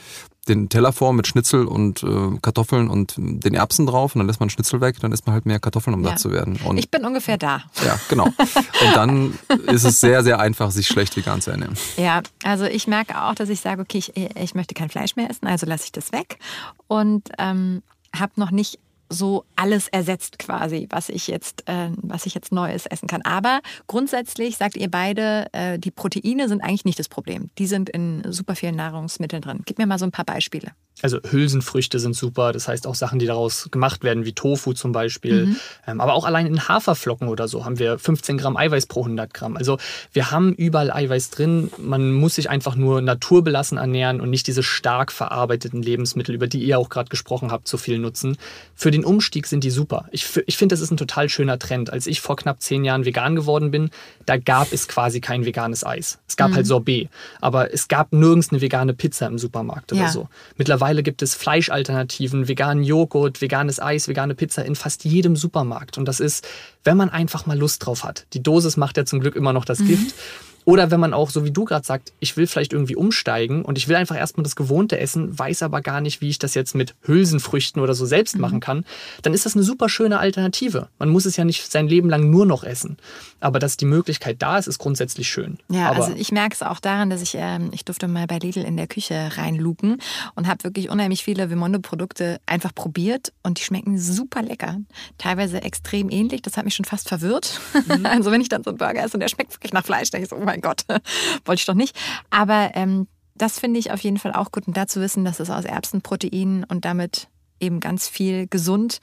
[0.48, 4.40] den Teller vor mit Schnitzel und äh, Kartoffeln und den Erbsen drauf und dann lässt
[4.40, 6.10] man Schnitzel weg, dann isst man halt mehr Kartoffeln, um ja.
[6.10, 6.60] satt zu werden.
[6.64, 7.64] Und ich bin ungefähr da.
[7.86, 8.26] Ja, genau.
[8.26, 11.78] Und dann ist es sehr, sehr einfach, sich schlecht vegan zu ernähren.
[11.98, 15.30] Ja, also ich merke auch, dass ich sage, okay, ich, ich möchte kein Fleisch mehr
[15.30, 16.40] essen, also lasse ich das weg
[16.88, 17.84] und ähm,
[18.16, 22.86] habe noch nicht so alles ersetzt quasi, was ich jetzt, äh, was ich jetzt Neues
[22.86, 23.22] essen kann.
[23.24, 27.50] Aber grundsätzlich sagt ihr beide, äh, die Proteine sind eigentlich nicht das Problem.
[27.58, 29.62] Die sind in super vielen Nahrungsmitteln drin.
[29.66, 30.72] Gib mir mal so ein paar Beispiele.
[31.02, 34.92] Also Hülsenfrüchte sind super, das heißt auch Sachen, die daraus gemacht werden, wie Tofu zum
[34.92, 35.48] Beispiel.
[35.48, 35.56] Mhm.
[35.88, 39.34] Ähm, aber auch allein in Haferflocken oder so haben wir 15 Gramm Eiweiß pro 100
[39.34, 39.56] Gramm.
[39.56, 39.78] Also
[40.12, 41.72] wir haben überall Eiweiß drin.
[41.78, 46.64] Man muss sich einfach nur naturbelassen ernähren und nicht diese stark verarbeiteten Lebensmittel, über die
[46.64, 48.38] ihr auch gerade gesprochen habt, zu viel nutzen.
[48.76, 50.06] Für den Umstieg sind die super.
[50.12, 51.92] Ich, ich finde, das ist ein total schöner Trend.
[51.92, 53.90] Als ich vor knapp zehn Jahren vegan geworden bin,
[54.26, 56.20] da gab es quasi kein veganes Eis.
[56.28, 56.56] Es gab mhm.
[56.56, 57.10] halt Sorbet,
[57.42, 60.10] aber es gab nirgends eine vegane Pizza im Supermarkt oder ja.
[60.10, 60.28] so.
[60.58, 65.98] Mittlerweile Mittlerweile gibt es Fleischalternativen, veganen Joghurt, veganes Eis, vegane Pizza in fast jedem Supermarkt.
[65.98, 66.48] Und das ist,
[66.84, 68.26] wenn man einfach mal Lust drauf hat.
[68.34, 69.88] Die Dosis macht ja zum Glück immer noch das mhm.
[69.88, 70.16] Gift.
[70.66, 73.78] Oder wenn man auch, so wie du gerade sagst, ich will vielleicht irgendwie umsteigen und
[73.78, 76.76] ich will einfach erstmal das Gewohnte essen, weiß aber gar nicht, wie ich das jetzt
[76.76, 78.42] mit Hülsenfrüchten oder so selbst mhm.
[78.42, 78.86] machen kann,
[79.22, 80.90] dann ist das eine super schöne Alternative.
[81.00, 82.98] Man muss es ja nicht sein Leben lang nur noch essen.
[83.40, 85.60] Aber dass die Möglichkeit da ist, ist grundsätzlich schön.
[85.70, 88.38] Ja, aber also ich merke es auch daran, dass ich, ähm, ich durfte mal bei
[88.38, 90.02] Lidl in der Küche reinluken
[90.36, 94.78] und habe wirklich unheimlich viele Vimondo-Produkte einfach probiert und die schmecken super lecker.
[95.18, 97.60] Teilweise extrem ähnlich, das hat mich schon fast verwirrt.
[97.88, 98.06] Mhm.
[98.06, 100.26] also wenn ich dann so einen Burger esse und der schmeckt wirklich nach Fleisch, denke
[100.26, 100.84] ich so, oh mein mein Gott,
[101.46, 101.98] wollte ich doch nicht.
[102.30, 104.68] Aber ähm, das finde ich auf jeden Fall auch gut.
[104.68, 107.30] Und dazu wissen, dass es aus Erbsenproteinen und damit
[107.62, 109.00] eben ganz viel gesund.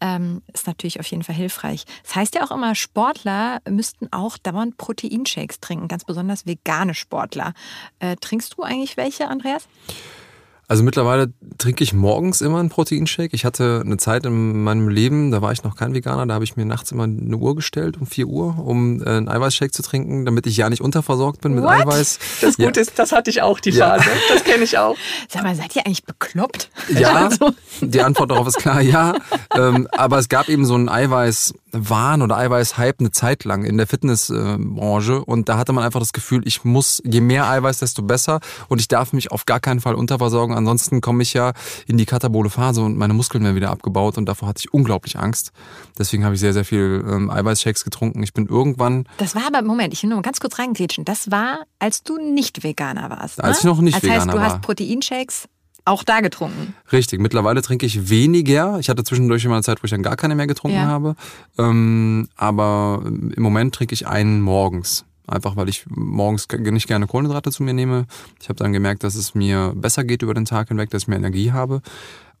[0.00, 1.84] Ähm, ist natürlich auf jeden Fall hilfreich.
[2.02, 7.52] Das heißt ja auch immer, Sportler müssten auch dauernd Proteinshakes trinken, ganz besonders vegane Sportler.
[7.98, 9.68] Äh, trinkst du eigentlich welche, Andreas?
[10.70, 13.34] Also mittlerweile trinke ich morgens immer einen Proteinshake.
[13.34, 16.44] Ich hatte eine Zeit in meinem Leben, da war ich noch kein Veganer, da habe
[16.44, 19.82] ich mir nachts immer eine Uhr gestellt um 4 Uhr, um äh, einen Eiweißshake zu
[19.82, 21.72] trinken, damit ich ja nicht unterversorgt bin mit What?
[21.72, 22.20] Eiweiß.
[22.40, 22.66] Das Ja.
[22.66, 23.94] Gute ist, das hatte ich auch die Ja.
[23.94, 24.10] Phase.
[24.32, 24.94] Das kenne ich auch.
[25.28, 26.70] Sag mal, seid ihr eigentlich bekloppt?
[26.96, 29.14] Ja, Also, die Antwort darauf ist klar, ja.
[29.56, 33.88] Ähm, aber es gab eben so einen Eiweißwahn oder Eiweißhype eine Zeit lang in der
[33.88, 38.38] Fitnessbranche und da hatte man einfach das Gefühl, ich muss, je mehr Eiweiß, desto besser
[38.68, 41.52] und ich darf mich auf gar keinen Fall unterversorgen, ansonsten komme ich ja
[41.86, 45.18] in die katabole Phase und meine Muskeln werden wieder abgebaut und davor hatte ich unglaublich
[45.18, 45.52] Angst.
[45.98, 48.22] Deswegen habe ich sehr, sehr viel ähm, Eiweißshakes getrunken.
[48.22, 51.04] Ich bin irgendwann das war aber, Moment, ich will nur mal ganz kurz reingrätschen.
[51.04, 53.42] Das war, als du nicht Veganer warst.
[53.42, 53.70] Als ne?
[53.70, 54.44] ich noch nicht das Veganer heißt, du war.
[54.44, 55.48] hast Proteinshakes
[55.84, 56.74] auch da getrunken.
[56.92, 58.78] Richtig, mittlerweile trinke ich weniger.
[58.78, 60.86] Ich hatte zwischendurch immer eine Zeit, wo ich dann gar keine mehr getrunken Ja.
[60.86, 61.16] habe.
[61.58, 65.04] Ähm, aber im Moment trinke ich einen morgens.
[65.30, 68.06] Einfach weil ich morgens ge- nicht gerne Kohlenhydrate zu mir nehme.
[68.40, 71.08] Ich habe dann gemerkt, dass es mir besser geht über den Tag hinweg, dass ich
[71.08, 71.80] mehr Energie habe.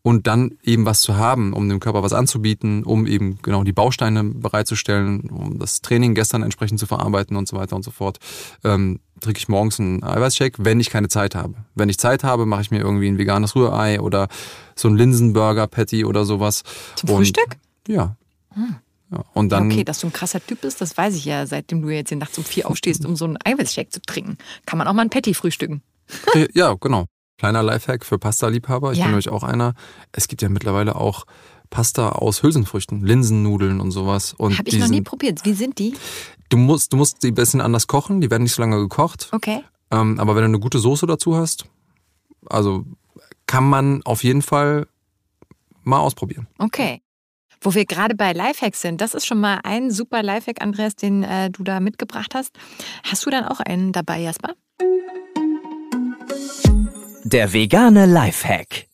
[0.02, 3.74] Und dann eben was zu haben, um dem Körper was anzubieten, um eben genau die
[3.74, 8.18] Bausteine bereitzustellen, um das Training gestern entsprechend zu verarbeiten und so weiter und so fort,
[8.64, 11.52] ähm, trinke ich morgens einen Eiweißshake, wenn ich keine Zeit habe.
[11.74, 14.28] Wenn ich Zeit habe, mache ich mir irgendwie ein veganes Rührei oder
[14.74, 16.62] so ein Linsenburger-Patty oder sowas.
[16.96, 17.56] Zum Und- Frühstück?
[17.86, 18.16] Ja.
[19.10, 19.24] Ja.
[19.34, 21.88] Und dann, okay, dass du ein krasser Typ bist, das weiß ich ja, seitdem du
[21.88, 24.38] jetzt hier nachts um vier aufstehst, um so einen Eiweißshake zu trinken.
[24.66, 25.82] Kann man auch mal ein Patty frühstücken.
[26.54, 27.06] ja, genau.
[27.38, 28.92] Kleiner Lifehack für Pasta-Liebhaber.
[28.92, 29.04] Ich Ja.
[29.04, 29.74] bin nämlich auch einer.
[30.12, 31.24] Es gibt ja mittlerweile auch
[31.70, 34.34] Pasta aus Hülsenfrüchten, Linsennudeln und sowas.
[34.34, 35.44] Und Habe ich noch nie probiert.
[35.44, 35.94] Wie sind die?
[36.50, 38.20] Du musst, du musst die ein bisschen anders kochen.
[38.20, 39.28] Die werden nicht so lange gekocht.
[39.32, 39.62] Okay.
[39.90, 41.64] Ähm, aber wenn du eine gute Soße dazu hast,
[42.46, 42.84] also
[43.46, 44.86] kann man auf jeden Fall
[45.82, 46.46] mal ausprobieren.
[46.58, 47.00] Okay.
[47.62, 51.22] Wo wir gerade bei Lifehacks sind, das ist schon mal ein super Lifehack, Andreas, den
[51.22, 52.52] äh, du da mitgebracht hast.
[53.04, 54.54] Hast du dann auch einen dabei, Jasper?
[57.24, 58.86] Der vegane Lifehack.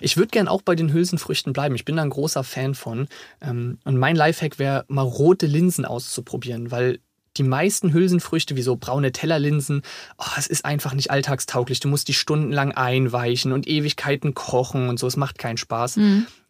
[0.00, 1.74] Ich würde gern auch bei den Hülsenfrüchten bleiben.
[1.74, 3.08] Ich bin da ein großer Fan von.
[3.40, 7.00] Ähm, Und mein Lifehack wäre, mal rote Linsen auszuprobieren, weil
[7.36, 9.82] die meisten Hülsenfrüchte, wie so braune Tellerlinsen,
[10.18, 11.80] oh, es ist einfach nicht alltagstauglich.
[11.80, 15.06] Du musst die stundenlang einweichen und Ewigkeiten kochen und so.
[15.08, 15.98] Es macht keinen Spaß.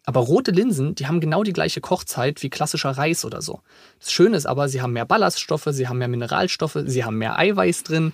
[0.05, 3.61] Aber rote Linsen, die haben genau die gleiche Kochzeit wie klassischer Reis oder so.
[3.99, 7.37] Das Schöne ist aber, sie haben mehr Ballaststoffe, sie haben mehr Mineralstoffe, sie haben mehr
[7.37, 8.13] Eiweiß drin.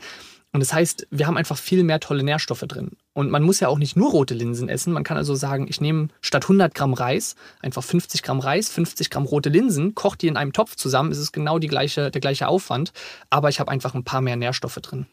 [0.51, 2.91] Und das heißt, wir haben einfach viel mehr tolle Nährstoffe drin.
[3.13, 4.93] Und man muss ja auch nicht nur rote Linsen essen.
[4.93, 9.11] Man kann also sagen, ich nehme statt 100 Gramm Reis einfach 50 Gramm Reis, 50
[9.11, 11.11] Gramm rote Linsen, koche die in einem Topf zusammen.
[11.11, 12.93] Es ist genau die gleiche, der gleiche Aufwand,
[13.29, 15.05] aber ich habe einfach ein paar mehr Nährstoffe drin.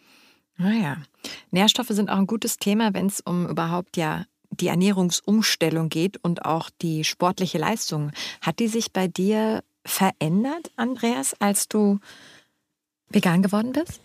[0.56, 0.96] Naja.
[1.50, 4.24] Nährstoffe sind auch ein gutes Thema, wenn es um überhaupt ja
[4.60, 8.12] die Ernährungsumstellung geht und auch die sportliche Leistung.
[8.40, 11.98] Hat die sich bei dir verändert, Andreas, als du
[13.08, 14.00] vegan geworden bist?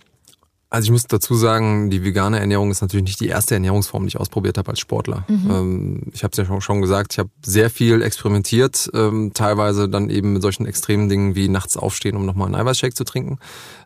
[0.71, 4.07] Also ich muss dazu sagen, die vegane Ernährung ist natürlich nicht die erste Ernährungsform, die
[4.07, 5.25] ich ausprobiert habe als Sportler.
[5.27, 9.89] Ähm, ich habe es ja schon, schon gesagt, ich habe sehr viel experimentiert, ähm, teilweise
[9.89, 13.37] dann eben mit solchen extremen Dingen wie nachts aufstehen, um nochmal einen Eiweißshake zu trinken.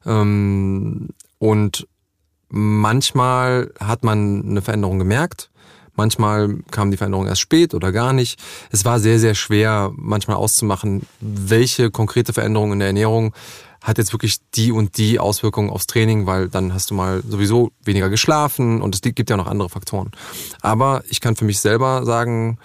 [0.06, 1.88] Ähm, und
[2.50, 5.50] manchmal hat man eine Veränderung gemerkt.
[5.96, 8.40] Manchmal kam die Veränderung erst spät oder gar nicht.
[8.72, 13.34] Es war sehr, sehr schwer, manchmal auszumachen, welche konkrete Veränderung in der Ernährung
[13.82, 17.72] hat jetzt wirklich die und die Auswirkungen aufs Training, weil dann hast du mal sowieso
[17.84, 20.12] weniger geschlafen und es gibt ja noch andere Faktoren.
[20.62, 22.58] Aber ich kann für mich selber sagen,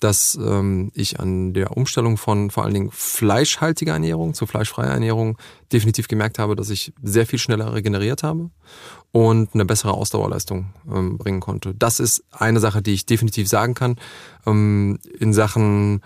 [0.00, 5.36] dass ähm, ich an der Umstellung von vor allen Dingen fleischhaltiger Ernährung zu fleischfreier Ernährung
[5.72, 8.50] definitiv gemerkt habe, dass ich sehr viel schneller regeneriert habe
[9.12, 11.74] und eine bessere Ausdauerleistung ähm, bringen konnte.
[11.74, 13.96] Das ist eine Sache, die ich definitiv sagen kann.
[14.46, 16.02] Ähm, in Sachen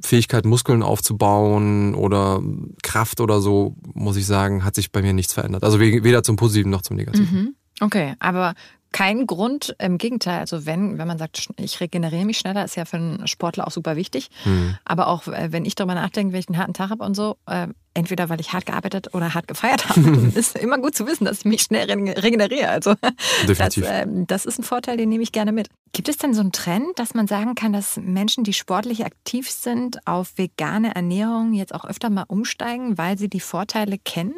[0.00, 2.42] Fähigkeit, Muskeln aufzubauen oder
[2.82, 5.64] Kraft oder so, muss ich sagen, hat sich bei mir nichts verändert.
[5.64, 7.56] Also we- weder zum Positiven noch zum Negativen.
[7.80, 8.54] Okay, aber
[8.92, 10.38] kein Grund, im Gegenteil.
[10.38, 13.70] Also wenn, wenn man sagt, ich regeneriere mich schneller, ist ja für einen Sportler auch
[13.72, 14.30] super wichtig.
[14.44, 14.76] Mhm.
[14.84, 17.36] Aber auch äh, wenn ich darüber nachdenke, wenn ich einen harten Tag habe und so,
[17.46, 20.00] äh, entweder weil ich hart gearbeitet oder hart gefeiert habe,
[20.34, 22.68] ist immer gut zu wissen, dass ich mich schnell re- regeneriere.
[22.68, 23.84] Also das, Definitiv.
[23.86, 25.68] äh, das ist ein Vorteil, den nehme ich gerne mit.
[25.92, 29.50] Gibt es denn so einen Trend, dass man sagen kann, dass Menschen, die sportlich aktiv
[29.50, 34.34] sind, auf vegane Ernährung jetzt auch öfter mal umsteigen, weil sie die Vorteile kennen?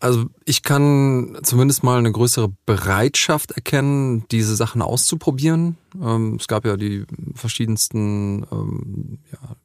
[0.00, 5.76] Also ich kann zumindest mal eine größere Bereitschaft erkennen, diese Sachen auszuprobieren.
[6.00, 9.18] Ähm, es gab ja die verschiedensten ähm,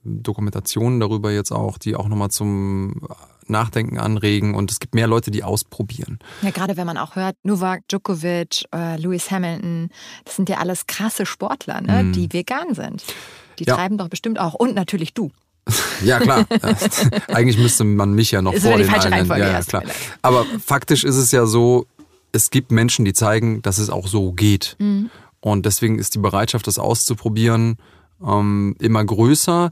[0.04, 3.02] Dokumentationen darüber jetzt auch, die auch nochmal zum
[3.46, 6.17] Nachdenken anregen und es gibt mehr Leute, die ausprobieren.
[6.41, 9.89] Ja, gerade wenn man auch hört, Novak Djokovic, äh, Lewis Hamilton,
[10.26, 12.13] das sind ja alles krasse Sportler, ne, Mhm.
[12.13, 13.04] die vegan sind.
[13.60, 13.76] Die Ja.
[13.76, 14.54] treiben doch bestimmt auch.
[14.56, 15.30] Und natürlich du.
[16.04, 16.45] Ja, klar.
[17.30, 18.89] Eigentlich müsste man mich ja noch Ist vor den.
[18.89, 19.84] Reihenfolge Ja, ja, klar.
[20.21, 21.88] Aber faktisch ist es ja so,
[22.34, 24.76] es gibt Menschen, die zeigen, dass es auch so geht.
[24.80, 25.10] Mhm.
[25.39, 27.78] Und deswegen ist die Bereitschaft, das auszuprobieren,
[28.26, 29.71] ähm, immer größer.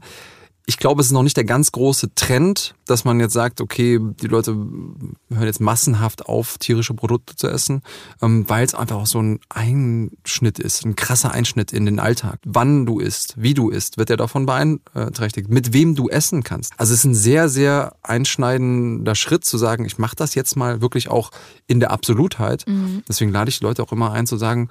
[0.72, 4.00] Ich glaube, es ist noch nicht der ganz große Trend, dass man jetzt sagt, okay,
[4.00, 7.82] die Leute hören jetzt massenhaft auf, tierische Produkte zu essen,
[8.22, 12.38] ähm, weil es einfach auch so ein Einschnitt ist, ein krasser Einschnitt in den Alltag.
[12.46, 16.72] Wann du isst, wie du isst, wird ja davon beeinträchtigt, mit wem du essen kannst.
[16.78, 20.80] Also es ist ein sehr, sehr einschneidender Schritt zu sagen, ich mache das jetzt mal
[20.80, 21.32] wirklich auch
[21.66, 22.64] in der Absolutheit.
[23.06, 24.70] Deswegen lade ich die Leute auch immer ein zu sagen,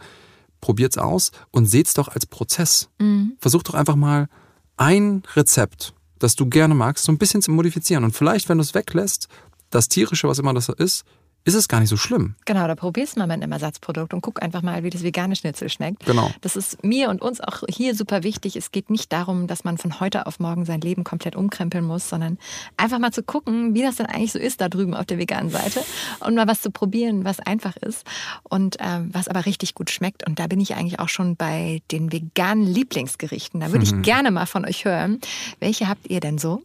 [0.61, 2.89] probiert's aus und seht's doch als Prozess.
[3.37, 4.29] Versuch doch einfach mal
[4.77, 8.03] ein Rezept, das du gerne magst, so ein bisschen zu modifizieren.
[8.03, 9.27] Und vielleicht, wenn du es weglässt,
[9.69, 11.05] das tierische, was immer das ist,
[11.43, 12.35] ist es gar nicht so schlimm.
[12.45, 15.35] Genau, da probierst du mal mit einem Ersatzprodukt und guck einfach mal, wie das vegane
[15.35, 16.05] Schnitzel schmeckt.
[16.05, 16.31] Genau.
[16.41, 18.55] Das ist mir und uns auch hier super wichtig.
[18.55, 22.09] Es geht nicht darum, dass man von heute auf morgen sein Leben komplett umkrempeln muss,
[22.09, 22.37] sondern
[22.77, 25.49] einfach mal zu gucken, wie das denn eigentlich so ist da drüben auf der veganen
[25.49, 25.83] Seite
[26.19, 28.05] und mal was zu probieren, was einfach ist
[28.43, 30.27] und ähm, was aber richtig gut schmeckt.
[30.27, 33.59] Und da bin ich eigentlich auch schon bei den veganen Lieblingsgerichten.
[33.59, 35.19] Da würde ich gerne mal von euch hören.
[35.59, 36.63] Welche habt ihr denn so?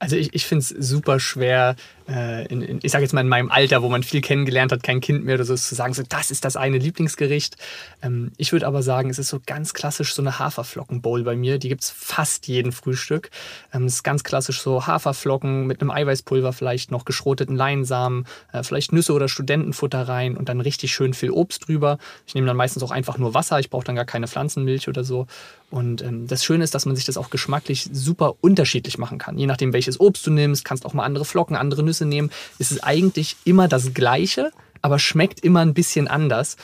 [0.00, 1.76] Also ich, ich finde es super schwer,
[2.08, 4.82] äh, in, in, ich sage jetzt mal in meinem Alter, wo man viel kennengelernt hat,
[4.82, 7.56] kein Kind mehr oder so, zu sagen, so, das ist das eine Lieblingsgericht.
[8.02, 11.58] Ähm, ich würde aber sagen, es ist so ganz klassisch so eine Haferflockenbowl bei mir.
[11.58, 13.30] Die gibt es fast jeden Frühstück.
[13.74, 18.62] Ähm, es ist ganz klassisch so Haferflocken mit einem Eiweißpulver, vielleicht noch geschroteten Leinsamen, äh,
[18.62, 21.98] vielleicht Nüsse oder Studentenfutter rein und dann richtig schön viel Obst drüber.
[22.26, 23.60] Ich nehme dann meistens auch einfach nur Wasser.
[23.60, 25.26] Ich brauche dann gar keine Pflanzenmilch oder so.
[25.70, 29.38] Und ähm, das Schöne ist, dass man sich das auch geschmacklich super unterschiedlich machen kann.
[29.38, 32.30] Je nachdem, welches Obst du nimmst, kannst auch mal andere Flocken, andere Nüsse nehmen.
[32.58, 34.50] Es ist eigentlich immer das Gleiche,
[34.82, 36.56] aber schmeckt immer ein bisschen anders.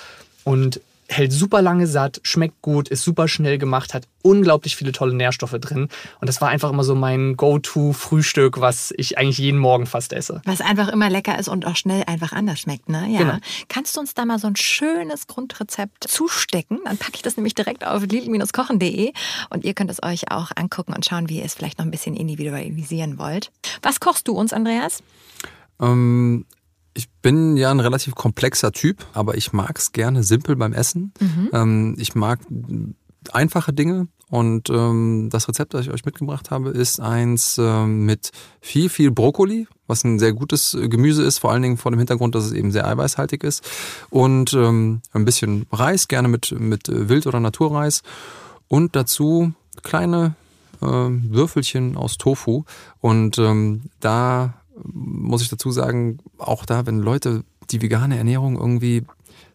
[0.42, 5.14] Und hält super lange satt, schmeckt gut, ist super schnell gemacht, hat unglaublich viele tolle
[5.14, 5.88] Nährstoffe drin.
[6.20, 10.42] Und das war einfach immer so mein Go-To-Frühstück, was ich eigentlich jeden Morgen fast esse.
[10.44, 13.06] Was einfach immer lecker ist und auch schnell einfach anders schmeckt, ne?
[13.08, 13.18] Ja.
[13.18, 13.38] Genau.
[13.68, 16.80] Kannst du uns da mal so ein schönes Grundrezept zustecken?
[16.84, 19.12] Dann packe ich das nämlich direkt auf lidl-kochen.de
[19.50, 21.90] und ihr könnt es euch auch angucken und schauen, wie ihr es vielleicht noch ein
[21.90, 23.52] bisschen individualisieren wollt.
[23.82, 25.02] Was kochst du uns, Andreas?
[25.80, 26.46] Ähm,
[26.96, 31.12] ich bin ja ein relativ komplexer Typ, aber ich mag es gerne simpel beim Essen.
[31.52, 32.40] Ähm, ich mag
[33.32, 38.32] einfache Dinge und ähm, das Rezept, das ich euch mitgebracht habe, ist eins ähm, mit
[38.60, 41.98] viel, viel Brokkoli, was ein sehr gutes äh, Gemüse ist, vor allen Dingen vor dem
[41.98, 43.62] Hintergrund, dass es eben sehr eiweißhaltig ist.
[44.10, 48.02] Und ähm, ein bisschen Reis, gerne mit, mit äh, Wild- oder Naturreis.
[48.68, 50.34] Und dazu kleine
[50.82, 52.64] ähm, Würfelchen aus Tofu.
[53.00, 59.04] Und ähm, da muss ich dazu sagen, auch da, wenn Leute die vegane Ernährung irgendwie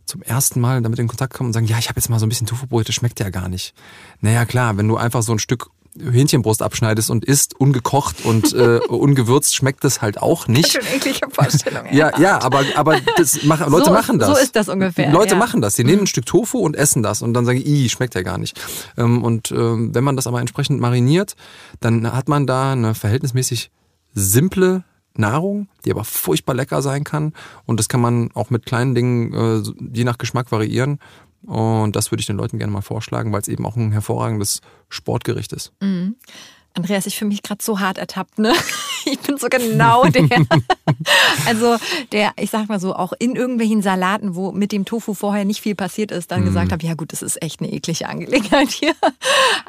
[0.05, 2.25] zum ersten Mal damit in Kontakt kommen und sagen, ja, ich habe jetzt mal so
[2.25, 3.73] ein bisschen Tofu-Brot, das schmeckt ja gar nicht.
[4.19, 8.77] Naja, klar, wenn du einfach so ein Stück Hähnchenbrust abschneidest und isst ungekocht und äh,
[8.87, 10.71] ungewürzt, schmeckt das halt auch nicht.
[10.71, 11.83] Schon eklige Vorstellung.
[11.91, 14.29] Ja, ja, aber, aber das mach, Leute So- machen das.
[14.29, 15.37] so ist das ungefähr, Leute ja.
[15.37, 15.75] machen das.
[15.75, 18.37] Die nehmen ein Stück Tofu und essen das und dann sagen, i, schmeckt ja gar
[18.37, 18.57] nicht.
[18.97, 21.35] Ähm, Und ähm, wenn man das aber entsprechend mariniert,
[21.81, 23.69] dann hat man da eine verhältnismäßig
[24.13, 24.83] simple
[25.15, 27.33] Nahrung, die aber furchtbar lecker sein kann.
[27.65, 29.61] Und das kann man auch mit kleinen Dingen äh,
[29.93, 30.99] je nach Geschmack variieren.
[31.43, 34.61] Und das würde ich den Leuten gerne mal vorschlagen, weil es eben auch ein hervorragendes
[34.89, 35.73] Sportgericht ist.
[36.73, 38.53] Andreas, ich fühle mich gerade so hart ertappt, ne?
[39.03, 40.29] Ich bin so genau der.
[41.47, 41.77] Also
[42.11, 45.59] der, ich sag mal so, auch in irgendwelchen Salaten, wo mit dem Tofu vorher nicht
[45.59, 48.93] viel passiert ist, dann gesagt habe, ja gut, das ist echt eine eklige Angelegenheit hier.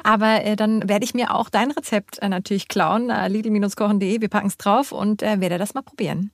[0.03, 4.29] Aber äh, dann werde ich mir auch dein Rezept äh, natürlich klauen, äh, lidl-kochen.de, wir
[4.29, 6.29] packen es drauf und äh, werde das mal probieren.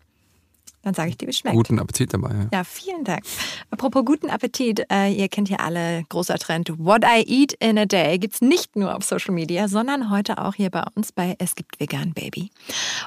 [0.82, 1.56] Dann sage ich dir, wie es schmeckt.
[1.56, 2.30] Guten Appetit dabei.
[2.30, 2.48] Ja.
[2.60, 3.24] Ja, vielen Dank.
[3.70, 6.72] Apropos guten Appetit, äh, ihr kennt ja alle großer Trend.
[6.78, 10.56] What I eat in a day gibt's nicht nur auf Social Media, sondern heute auch
[10.56, 12.50] hier bei uns bei Es gibt vegan Baby.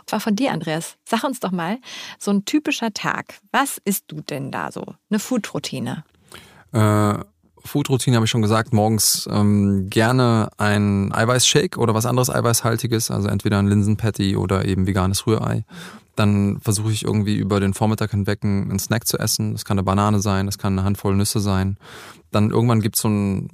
[0.09, 0.97] War von dir, Andreas.
[1.05, 1.79] Sag uns doch mal,
[2.19, 3.41] so ein typischer Tag.
[3.53, 4.85] Was isst du denn da so?
[5.11, 6.05] Eine Food-Routine?
[6.73, 7.15] Äh,
[7.65, 13.29] Foodroutine habe ich schon gesagt, morgens ähm, gerne ein Eiweißshake oder was anderes Eiweißhaltiges, also
[13.29, 15.65] entweder ein Linsenpatty oder eben veganes Rührei.
[16.17, 19.53] Dann versuche ich irgendwie über den Vormittag hinweg einen Snack zu essen.
[19.53, 21.79] Das kann eine Banane sein, das kann eine Handvoll Nüsse sein.
[22.31, 23.49] Dann irgendwann gibt's so ein,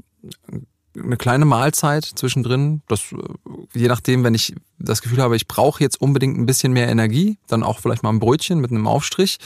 [0.96, 2.82] eine kleine Mahlzeit zwischendrin.
[2.88, 6.72] Das, äh, je nachdem, wenn ich das Gefühl habe, ich brauche jetzt unbedingt ein bisschen
[6.72, 9.38] mehr Energie, dann auch vielleicht mal ein Brötchen mit einem Aufstrich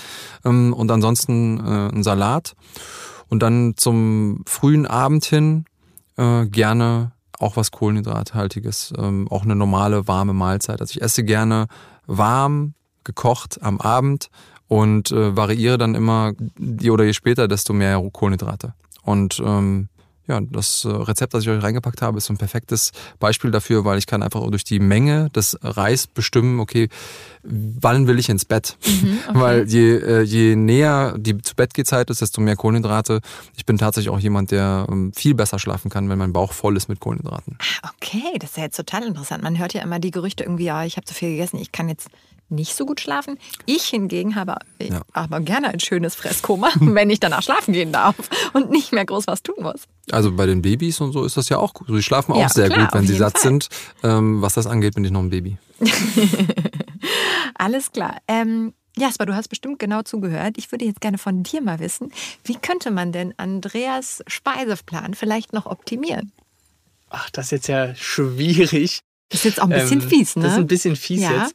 [0.44, 2.54] ähm, und ansonsten äh, ein Salat.
[3.32, 5.64] Und dann zum frühen Abend hin
[6.18, 10.82] äh, gerne auch was Kohlenhydrathaltiges, ähm, auch eine normale warme Mahlzeit.
[10.82, 11.64] Also ich esse gerne
[12.06, 14.28] warm, gekocht am Abend
[14.68, 18.74] und äh, variiere dann immer, je oder je später, desto mehr Kohlenhydrate.
[19.02, 19.88] Und ähm,
[20.28, 23.84] ja, das äh, Rezept, das ich euch reingepackt habe, ist so ein perfektes Beispiel dafür,
[23.84, 26.88] weil ich kann einfach durch die Menge des Reis bestimmen, okay,
[27.42, 28.76] wann will ich ins Bett?
[28.86, 29.40] Mhm, okay.
[29.40, 33.20] Weil je, äh, je näher die zu Bett geht Zeit ist, desto mehr Kohlenhydrate.
[33.56, 36.76] Ich bin tatsächlich auch jemand, der ähm, viel besser schlafen kann, wenn mein Bauch voll
[36.76, 37.58] ist mit Kohlenhydraten.
[37.82, 39.42] Ah, okay, das ist ja jetzt total interessant.
[39.42, 41.88] Man hört ja immer die Gerüchte irgendwie, ja, ich habe zu viel gegessen, ich kann
[41.88, 42.08] jetzt
[42.52, 43.38] nicht so gut schlafen.
[43.66, 45.02] Ich hingegen habe ja.
[45.12, 48.14] aber gerne ein schönes Fresskoma, wenn ich danach schlafen gehen darf
[48.52, 49.82] und nicht mehr groß was tun muss.
[50.10, 51.88] Also bei den Babys und so ist das ja auch gut.
[51.88, 53.42] Sie schlafen auch ja, sehr klar, gut, wenn sie satt Fall.
[53.42, 53.68] sind.
[54.02, 55.56] Ähm, was das angeht, bin ich noch ein Baby.
[57.54, 58.18] Alles klar.
[58.28, 60.58] Ähm, Jasper, du hast bestimmt genau zugehört.
[60.58, 62.12] Ich würde jetzt gerne von dir mal wissen,
[62.44, 66.32] wie könnte man denn Andreas Speiseplan vielleicht noch optimieren?
[67.08, 69.00] Ach, das ist jetzt ja schwierig.
[69.28, 70.42] Das ist jetzt auch ein bisschen ähm, fies, ne?
[70.42, 71.42] Das ist ein bisschen fies ja.
[71.42, 71.54] jetzt.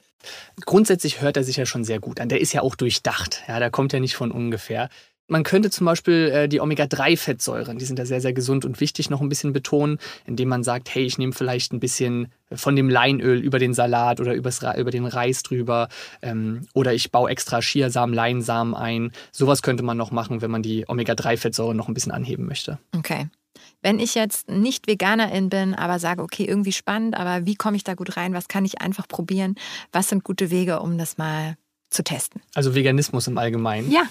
[0.65, 2.29] Grundsätzlich hört er sich ja schon sehr gut an.
[2.29, 3.43] Der ist ja auch durchdacht.
[3.47, 4.89] Ja, der kommt ja nicht von ungefähr.
[5.29, 9.09] Man könnte zum Beispiel äh, die Omega-3-Fettsäuren, die sind ja sehr, sehr gesund und wichtig,
[9.09, 12.89] noch ein bisschen betonen, indem man sagt, hey, ich nehme vielleicht ein bisschen von dem
[12.89, 15.89] Leinöl über den Salat oder übers, über den Reis drüber
[16.21, 19.11] ähm, oder ich baue extra Chiasamen, Leinsamen ein.
[19.33, 22.79] Sowas könnte man noch machen, wenn man die Omega-3-Fettsäuren noch ein bisschen anheben möchte.
[22.95, 23.27] Okay.
[23.81, 27.83] Wenn ich jetzt nicht Veganerin bin, aber sage, okay, irgendwie spannend, aber wie komme ich
[27.83, 28.33] da gut rein?
[28.33, 29.55] Was kann ich einfach probieren?
[29.91, 31.55] Was sind gute Wege, um das mal
[31.89, 32.41] zu testen?
[32.55, 33.91] Also Veganismus im Allgemeinen.
[33.91, 34.03] Ja.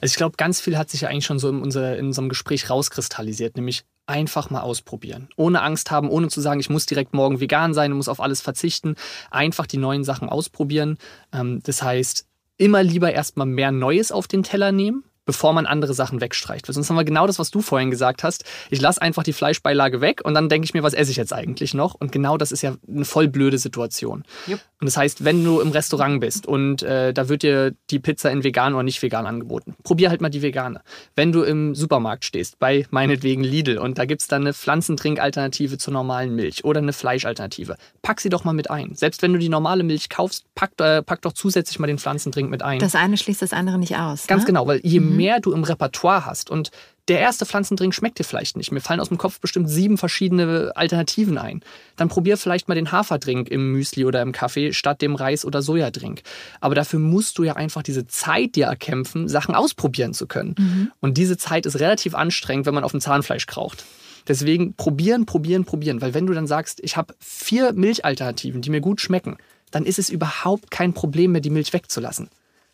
[0.00, 2.28] Also ich glaube, ganz viel hat sich ja eigentlich schon so in, unser, in unserem
[2.28, 5.28] Gespräch rauskristallisiert, nämlich einfach mal ausprobieren.
[5.36, 8.20] Ohne Angst haben, ohne zu sagen, ich muss direkt morgen vegan sein und muss auf
[8.20, 8.96] alles verzichten.
[9.30, 10.98] Einfach die neuen Sachen ausprobieren.
[11.32, 15.94] Ähm, das heißt, immer lieber erstmal mehr Neues auf den Teller nehmen, bevor man andere
[15.94, 16.68] Sachen wegstreicht.
[16.68, 18.44] Weil sonst haben wir genau das, was du vorhin gesagt hast.
[18.70, 21.32] Ich lasse einfach die Fleischbeilage weg und dann denke ich mir, was esse ich jetzt
[21.32, 21.94] eigentlich noch?
[21.94, 24.24] Und genau das ist ja eine voll blöde Situation.
[24.48, 24.60] Yep.
[24.80, 28.30] Und das heißt, wenn du im Restaurant bist und äh, da wird dir die Pizza
[28.32, 30.80] in vegan oder nicht vegan angeboten, probier halt mal die vegane.
[31.14, 35.78] Wenn du im Supermarkt stehst, bei meinetwegen Lidl und da gibt es dann eine Pflanzentrinkalternative
[35.78, 38.94] zur normalen Milch oder eine Fleischalternative, pack sie doch mal mit ein.
[38.96, 42.50] Selbst wenn du die normale Milch kaufst, pack, äh, pack doch zusätzlich mal den Pflanzentrink
[42.50, 42.80] mit ein.
[42.80, 44.26] Das eine schließt das andere nicht aus.
[44.26, 44.46] Ganz ne?
[44.48, 45.11] genau, weil je mhm.
[45.16, 46.70] Mehr du im Repertoire hast und
[47.08, 48.70] der erste Pflanzendrink schmeckt dir vielleicht nicht.
[48.70, 51.62] Mir fallen aus dem Kopf bestimmt sieben verschiedene Alternativen ein.
[51.96, 55.62] Dann probier vielleicht mal den Haferdrink im Müsli oder im Kaffee statt dem Reis- oder
[55.62, 56.22] Sojadrink.
[56.60, 60.54] Aber dafür musst du ja einfach diese Zeit dir erkämpfen, Sachen ausprobieren zu können.
[60.56, 60.92] Mhm.
[61.00, 63.84] Und diese Zeit ist relativ anstrengend, wenn man auf dem Zahnfleisch kraucht.
[64.28, 66.00] Deswegen probieren, probieren, probieren.
[66.00, 69.38] Weil wenn du dann sagst, ich habe vier Milchalternativen, die mir gut schmecken,
[69.72, 72.28] dann ist es überhaupt kein Problem mehr, die Milch wegzulassen.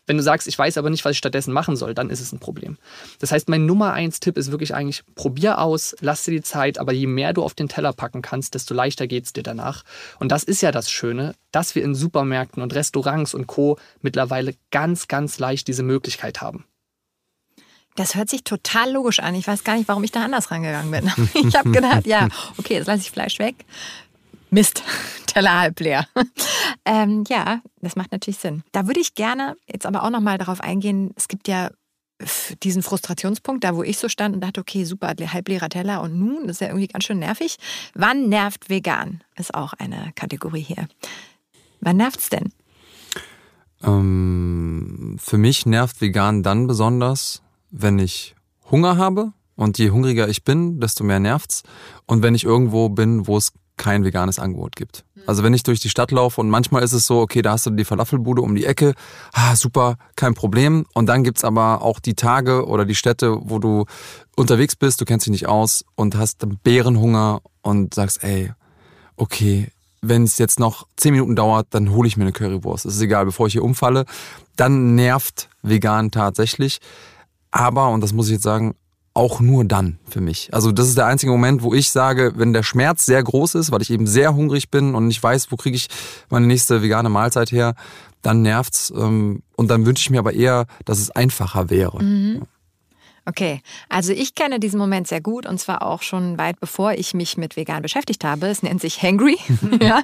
[0.09, 2.33] Wenn du sagst, ich weiß aber nicht, was ich stattdessen machen soll, dann ist es
[2.33, 2.79] ein Problem.
[3.21, 6.79] Das heißt, mein Nummer eins Tipp ist wirklich eigentlich, probier aus, lass dir die Zeit,
[6.79, 9.85] aber je mehr du auf den Teller packen kannst, desto leichter geht es dir danach.
[10.19, 13.79] Und das ist ja das Schöne, dass wir in Supermärkten und Restaurants und Co.
[14.01, 16.65] mittlerweile ganz, ganz leicht diese Möglichkeit haben.
[17.97, 19.35] Das hört sich total logisch an.
[19.35, 21.13] Ich weiß gar nicht, warum ich da anders rangegangen bin.
[21.49, 23.57] Ich habe gedacht, ja, okay, jetzt lasse ich Fleisch weg.
[24.51, 24.83] Mist,
[25.27, 26.07] Teller halb leer.
[26.85, 28.63] ähm, ja, das macht natürlich Sinn.
[28.73, 31.71] Da würde ich gerne jetzt aber auch nochmal darauf eingehen, es gibt ja
[32.63, 36.47] diesen Frustrationspunkt, da wo ich so stand und dachte, okay, super, halbleerer Teller und nun,
[36.47, 37.57] das ist ja irgendwie ganz schön nervig.
[37.95, 39.23] Wann nervt vegan?
[39.37, 40.89] Ist auch eine Kategorie hier.
[41.81, 42.53] Wann nervt's denn?
[43.85, 48.35] Ähm, für mich nervt vegan dann besonders, wenn ich
[48.69, 51.63] Hunger habe und je hungriger ich bin, desto mehr nervt's.
[52.07, 55.05] Und wenn ich irgendwo bin, wo es kein veganes Angebot gibt.
[55.27, 57.67] Also wenn ich durch die Stadt laufe und manchmal ist es so, okay, da hast
[57.67, 58.95] du die Falafelbude um die Ecke,
[59.33, 60.87] ah, super, kein Problem.
[60.95, 63.87] Und dann gibt's aber auch die Tage oder die Städte, wo du
[64.37, 68.53] unterwegs bist, du kennst dich nicht aus und hast Bärenhunger und sagst, ey,
[69.17, 72.87] okay, wenn es jetzt noch zehn Minuten dauert, dann hole ich mir eine Currywurst.
[72.87, 74.05] Es ist egal, bevor ich hier umfalle.
[74.57, 76.79] Dann nervt vegan tatsächlich.
[77.51, 78.77] Aber, und das muss ich jetzt sagen,
[79.19, 80.55] auch nur dann für mich.
[80.55, 83.73] Also das ist der einzige Moment, wo ich sage, wenn der Schmerz sehr groß ist,
[83.73, 85.89] weil ich eben sehr hungrig bin und nicht weiß, wo kriege ich
[86.31, 87.75] meine nächste vegane Mahlzeit her,
[88.23, 88.93] dann nervt's.
[88.97, 92.01] Ähm, und dann wünsche ich mir aber eher, dass es einfacher wäre.
[92.01, 92.43] Mhm.
[93.29, 93.61] Okay,
[93.91, 97.37] also ich kenne diesen Moment sehr gut und zwar auch schon weit bevor ich mich
[97.37, 98.47] mit vegan beschäftigt habe.
[98.47, 99.37] Es nennt sich Hangry.
[99.83, 100.03] ja.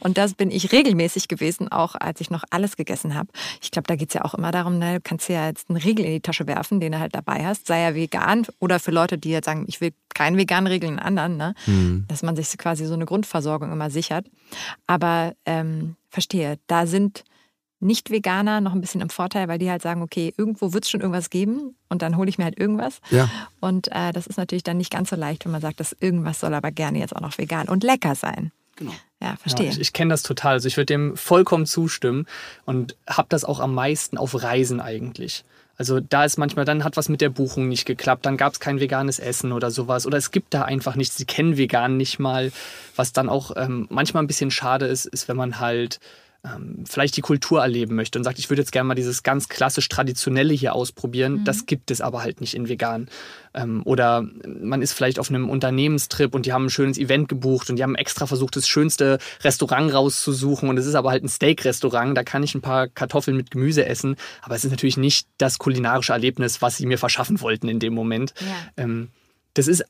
[0.00, 3.28] Und das bin ich regelmäßig gewesen, auch als ich noch alles gegessen habe.
[3.62, 5.76] Ich glaube, da geht es ja auch immer darum, ne, du kannst ja jetzt einen
[5.76, 8.90] Riegel in die Tasche werfen, den du halt dabei hast, sei er vegan oder für
[8.90, 11.54] Leute, die jetzt sagen, ich will keinen veganen Riegel, einen anderen, ne?
[11.66, 12.06] Mhm.
[12.08, 14.26] dass man sich quasi so eine Grundversorgung immer sichert.
[14.88, 17.22] Aber ähm, verstehe, da sind
[17.80, 21.00] nicht-Veganer noch ein bisschen im Vorteil, weil die halt sagen, okay, irgendwo wird es schon
[21.00, 23.00] irgendwas geben und dann hole ich mir halt irgendwas.
[23.10, 23.28] Ja.
[23.60, 26.40] Und äh, das ist natürlich dann nicht ganz so leicht, wenn man sagt, dass irgendwas
[26.40, 28.50] soll aber gerne jetzt auch noch vegan und lecker sein.
[28.76, 28.92] Genau.
[29.22, 29.66] Ja, verstehe.
[29.66, 30.54] Ja, ich ich kenne das total.
[30.54, 32.26] Also ich würde dem vollkommen zustimmen
[32.64, 35.44] und habe das auch am meisten auf Reisen eigentlich.
[35.78, 38.60] Also da ist manchmal, dann hat was mit der Buchung nicht geklappt, dann gab es
[38.60, 40.06] kein veganes Essen oder sowas.
[40.06, 42.50] Oder es gibt da einfach nichts, sie kennen vegan nicht mal.
[42.94, 46.00] Was dann auch ähm, manchmal ein bisschen schade ist, ist, wenn man halt
[46.46, 49.48] ähm, vielleicht die Kultur erleben möchte und sagt, ich würde jetzt gerne mal dieses ganz
[49.48, 51.40] klassisch Traditionelle hier ausprobieren.
[51.40, 51.44] Mhm.
[51.44, 53.08] Das gibt es aber halt nicht in vegan.
[53.54, 57.70] Ähm, oder man ist vielleicht auf einem Unternehmenstrip und die haben ein schönes Event gebucht
[57.70, 61.28] und die haben extra versucht, das schönste Restaurant rauszusuchen und es ist aber halt ein
[61.28, 62.16] Steak-Restaurant.
[62.16, 65.58] Da kann ich ein paar Kartoffeln mit Gemüse essen, aber es ist natürlich nicht das
[65.58, 68.34] kulinarische Erlebnis, was sie mir verschaffen wollten in dem Moment.
[68.40, 68.84] Ja.
[68.84, 69.08] Ähm,
[69.54, 69.84] das ist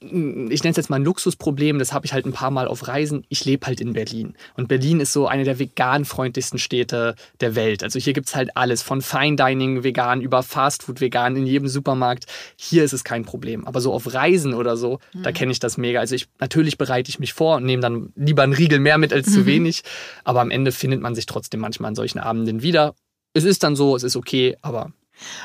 [0.00, 2.88] ich nenne es jetzt mal ein Luxusproblem, das habe ich halt ein paar Mal auf
[2.88, 3.24] Reisen.
[3.28, 4.34] Ich lebe halt in Berlin.
[4.56, 7.84] Und Berlin ist so eine der vegan-freundlichsten Städte der Welt.
[7.84, 11.68] Also hier gibt es halt alles, von Fine Dining vegan über Fastfood vegan in jedem
[11.68, 12.26] Supermarkt.
[12.56, 13.66] Hier ist es kein Problem.
[13.66, 15.22] Aber so auf Reisen oder so, mhm.
[15.22, 16.00] da kenne ich das mega.
[16.00, 19.12] Also ich, natürlich bereite ich mich vor und nehme dann lieber einen Riegel mehr mit
[19.12, 19.32] als mhm.
[19.32, 19.82] zu wenig.
[20.24, 22.94] Aber am Ende findet man sich trotzdem manchmal an solchen Abenden wieder.
[23.32, 24.92] Es ist dann so, es ist okay, aber.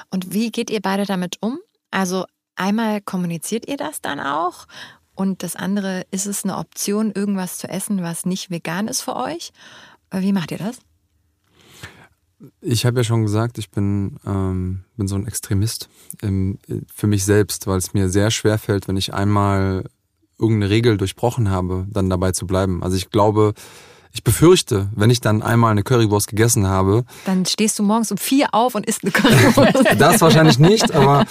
[0.10, 1.60] Und wie geht ihr beide damit um?
[1.92, 2.26] Also
[2.56, 4.68] Einmal kommuniziert ihr das dann auch
[5.16, 9.16] und das andere, ist es eine Option, irgendwas zu essen, was nicht vegan ist für
[9.16, 9.52] euch?
[10.12, 10.80] Wie macht ihr das?
[12.62, 15.90] Ich habe ja schon gesagt, ich bin, ähm, bin so ein Extremist
[16.22, 16.60] im,
[16.94, 19.86] für mich selbst, weil es mir sehr schwer fällt, wenn ich einmal
[20.38, 22.84] irgendeine Regel durchbrochen habe, dann dabei zu bleiben.
[22.84, 23.54] Also ich glaube,
[24.14, 27.04] ich befürchte, wenn ich dann einmal eine Currywurst gegessen habe.
[27.26, 29.86] Dann stehst du morgens um vier auf und isst eine Currywurst.
[30.00, 31.26] das wahrscheinlich nicht, aber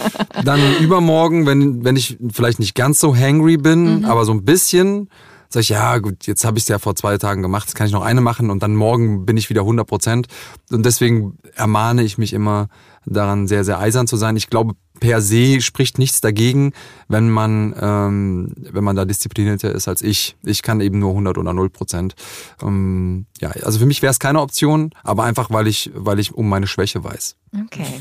[0.45, 4.05] dann übermorgen, wenn, wenn ich vielleicht nicht ganz so hangry bin, mhm.
[4.05, 5.09] aber so ein bisschen,
[5.49, 7.87] sag ich, ja gut, jetzt habe ich es ja vor zwei Tagen gemacht, jetzt kann
[7.87, 10.26] ich noch eine machen und dann morgen bin ich wieder 100 Prozent.
[10.72, 12.66] Und deswegen ermahne ich mich immer
[13.07, 14.35] daran, sehr, sehr eisern zu sein.
[14.35, 16.72] Ich glaube, per se spricht nichts dagegen,
[17.09, 20.36] wenn man, ähm, wenn man da disziplinierter ist als ich.
[20.44, 22.14] Ich kann eben nur 100 oder 0 Prozent.
[22.62, 26.32] Ähm, ja, also für mich wäre es keine Option, aber einfach, weil ich, weil ich
[26.32, 27.34] um meine Schwäche weiß.
[27.64, 28.00] Okay.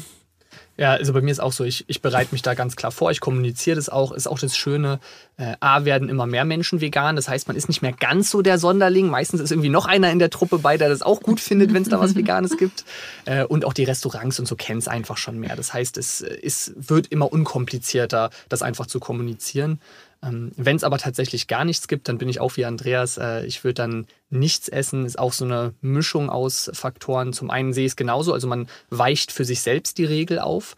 [0.81, 3.11] Ja, also bei mir ist auch so, ich, ich bereite mich da ganz klar vor,
[3.11, 4.99] ich kommuniziere das auch, ist auch das Schöne,
[5.37, 8.41] äh, A, werden immer mehr Menschen vegan, das heißt, man ist nicht mehr ganz so
[8.41, 11.39] der Sonderling, meistens ist irgendwie noch einer in der Truppe bei, der das auch gut
[11.39, 12.83] findet, wenn es da was Veganes gibt.
[13.25, 16.21] Äh, und auch die Restaurants und so kennen es einfach schon mehr, das heißt, es,
[16.21, 19.79] es wird immer unkomplizierter, das einfach zu kommunizieren.
[20.23, 23.17] Ähm, Wenn es aber tatsächlich gar nichts gibt, dann bin ich auch wie Andreas.
[23.17, 25.05] Äh, ich würde dann nichts essen.
[25.05, 27.33] Ist auch so eine Mischung aus Faktoren.
[27.33, 30.75] Zum einen sehe ich es genauso, also man weicht für sich selbst die Regel auf.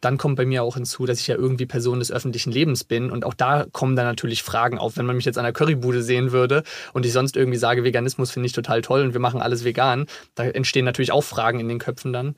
[0.00, 3.10] Dann kommt bei mir auch hinzu, dass ich ja irgendwie Person des öffentlichen Lebens bin.
[3.10, 4.96] Und auch da kommen dann natürlich Fragen auf.
[4.96, 8.30] Wenn man mich jetzt an der Currybude sehen würde und ich sonst irgendwie sage, Veganismus
[8.30, 11.68] finde ich total toll und wir machen alles vegan, da entstehen natürlich auch Fragen in
[11.68, 12.36] den Köpfen dann.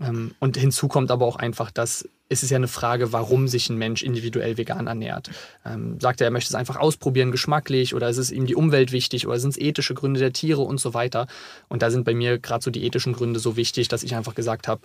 [0.00, 3.70] Ähm, und hinzu kommt aber auch einfach, dass ist es ja eine Frage, warum sich
[3.70, 5.30] ein Mensch individuell vegan ernährt.
[5.64, 8.92] Ähm, sagt er, er möchte es einfach ausprobieren, geschmacklich, oder ist es ihm die Umwelt
[8.92, 11.26] wichtig, oder sind es ethische Gründe der Tiere und so weiter.
[11.68, 14.34] Und da sind bei mir gerade so die ethischen Gründe so wichtig, dass ich einfach
[14.34, 14.82] gesagt habe,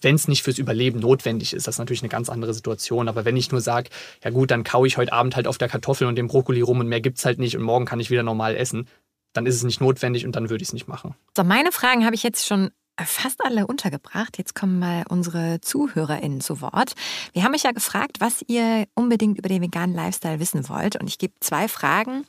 [0.00, 3.08] wenn es nicht fürs Überleben notwendig ist, das ist natürlich eine ganz andere Situation.
[3.08, 3.90] Aber wenn ich nur sage,
[4.22, 6.80] ja gut, dann kaue ich heute Abend halt auf der Kartoffel und dem Brokkoli rum
[6.80, 8.88] und mehr gibt es halt nicht und morgen kann ich wieder normal essen,
[9.32, 11.14] dann ist es nicht notwendig und dann würde ich es nicht machen.
[11.36, 12.70] So, meine Fragen habe ich jetzt schon
[13.04, 14.38] fast alle untergebracht.
[14.38, 16.94] Jetzt kommen mal unsere ZuhörerInnen zu Wort.
[17.32, 20.96] Wir haben euch ja gefragt, was ihr unbedingt über den veganen Lifestyle wissen wollt.
[20.96, 22.24] Und ich gebe zwei Fragen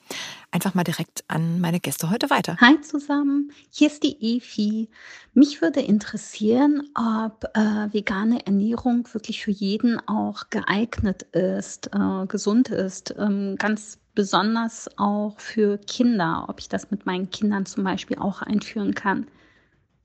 [0.51, 2.57] einfach mal direkt an meine Gäste heute weiter.
[2.59, 4.89] Hi zusammen, hier ist die Efi.
[5.33, 12.69] Mich würde interessieren, ob äh, vegane Ernährung wirklich für jeden auch geeignet ist, äh, gesund
[12.69, 18.17] ist, ähm, ganz besonders auch für Kinder, ob ich das mit meinen Kindern zum Beispiel
[18.17, 19.27] auch einführen kann.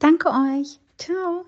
[0.03, 0.81] Danke euch.
[0.99, 1.45] Ciao.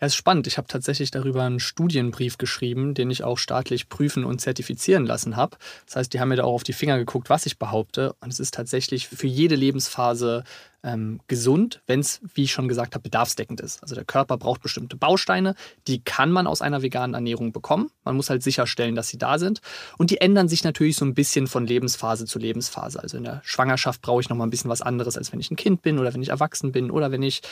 [0.00, 0.46] Ja, ist spannend.
[0.46, 5.36] Ich habe tatsächlich darüber einen Studienbrief geschrieben, den ich auch staatlich prüfen und zertifizieren lassen
[5.36, 5.58] habe.
[5.84, 8.14] Das heißt, die haben mir da auch auf die Finger geguckt, was ich behaupte.
[8.22, 10.44] Und es ist tatsächlich für jede Lebensphase
[10.82, 13.82] ähm, gesund, wenn es, wie ich schon gesagt habe, bedarfsdeckend ist.
[13.82, 15.54] Also der Körper braucht bestimmte Bausteine,
[15.86, 17.90] die kann man aus einer veganen Ernährung bekommen.
[18.04, 19.60] Man muss halt sicherstellen, dass sie da sind.
[19.98, 23.02] Und die ändern sich natürlich so ein bisschen von Lebensphase zu Lebensphase.
[23.02, 25.50] Also in der Schwangerschaft brauche ich noch mal ein bisschen was anderes, als wenn ich
[25.50, 27.42] ein Kind bin oder wenn ich erwachsen bin oder wenn ich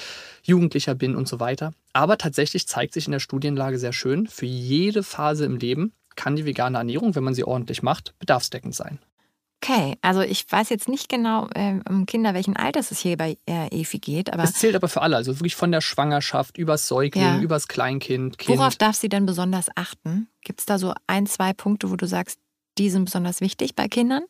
[0.43, 1.73] Jugendlicher bin und so weiter.
[1.93, 6.37] Aber tatsächlich zeigt sich in der Studienlage sehr schön, für jede Phase im Leben kann
[6.37, 8.99] die vegane Ernährung, wenn man sie ordentlich macht, bedarfsdeckend sein.
[9.61, 13.37] Okay, also ich weiß jetzt nicht genau, äh, um Kinder, welchen Alters es hier bei
[13.47, 14.33] äh, EFI geht.
[14.33, 17.41] Aber es zählt aber für alle, also wirklich von der Schwangerschaft übers Säugling, ja.
[17.41, 18.39] übers Kleinkind.
[18.39, 18.57] Kind.
[18.57, 20.29] Worauf darf sie denn besonders achten?
[20.43, 22.39] Gibt es da so ein, zwei Punkte, wo du sagst,
[22.79, 24.23] die sind besonders wichtig bei Kindern?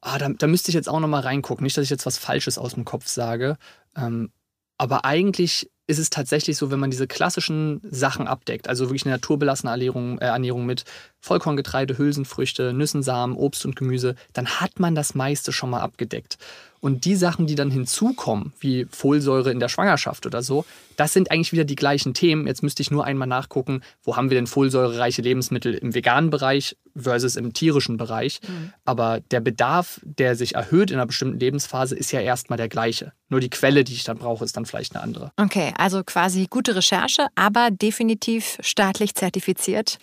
[0.00, 1.64] Ah, da, da müsste ich jetzt auch nochmal reingucken.
[1.64, 3.56] Nicht, dass ich jetzt was Falsches aus dem Kopf sage.
[3.96, 4.30] Ähm,
[4.78, 9.14] aber eigentlich ist es tatsächlich so, wenn man diese klassischen Sachen abdeckt, also wirklich eine
[9.14, 10.84] naturbelassene Ernährung, äh, Ernährung mit
[11.24, 16.36] Vollkorngetreide, Hülsenfrüchte, Nüssen, Samen, Obst und Gemüse, dann hat man das meiste schon mal abgedeckt.
[16.84, 20.66] Und die Sachen, die dann hinzukommen, wie Folsäure in der Schwangerschaft oder so,
[20.96, 22.46] das sind eigentlich wieder die gleichen Themen.
[22.46, 26.76] Jetzt müsste ich nur einmal nachgucken, wo haben wir denn folsäurereiche Lebensmittel im veganen Bereich
[26.94, 28.40] versus im tierischen Bereich.
[28.46, 28.74] Mhm.
[28.84, 33.12] Aber der Bedarf, der sich erhöht in einer bestimmten Lebensphase, ist ja erstmal der gleiche.
[33.30, 35.32] Nur die Quelle, die ich dann brauche, ist dann vielleicht eine andere.
[35.36, 39.98] Okay, also quasi gute Recherche, aber definitiv staatlich zertifiziert,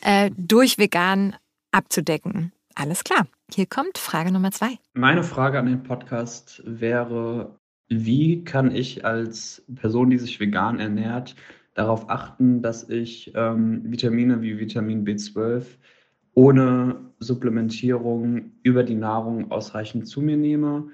[0.00, 1.34] äh, durch vegan
[1.72, 2.52] abzudecken.
[2.76, 3.26] Alles klar.
[3.52, 4.78] Hier kommt Frage Nummer zwei.
[4.92, 11.34] Meine Frage an den Podcast wäre, wie kann ich als Person, die sich vegan ernährt,
[11.74, 15.64] darauf achten, dass ich ähm, Vitamine wie Vitamin B12
[16.34, 20.86] ohne Supplementierung über die Nahrung ausreichend zu mir nehme?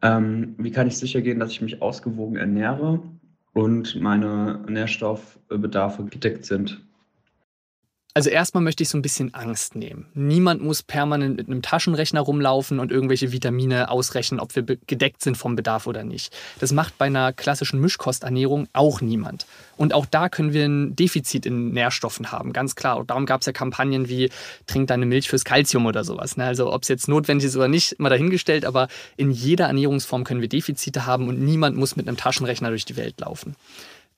[0.00, 3.02] Ähm, wie kann ich sicher gehen, dass ich mich ausgewogen ernähre
[3.52, 6.82] und meine Nährstoffbedarfe gedeckt sind?
[8.14, 10.06] Also erstmal möchte ich so ein bisschen Angst nehmen.
[10.12, 15.38] Niemand muss permanent mit einem Taschenrechner rumlaufen und irgendwelche Vitamine ausrechnen, ob wir gedeckt sind
[15.38, 16.30] vom Bedarf oder nicht.
[16.60, 19.46] Das macht bei einer klassischen Mischkosternährung auch niemand.
[19.78, 22.98] Und auch da können wir ein Defizit in Nährstoffen haben, ganz klar.
[22.98, 24.28] Und darum gab es ja Kampagnen wie
[24.66, 26.36] Trink deine Milch fürs Kalzium oder sowas.
[26.36, 26.44] Ne?
[26.44, 30.42] Also ob es jetzt notwendig ist oder nicht, immer dahingestellt, aber in jeder Ernährungsform können
[30.42, 33.56] wir Defizite haben und niemand muss mit einem Taschenrechner durch die Welt laufen.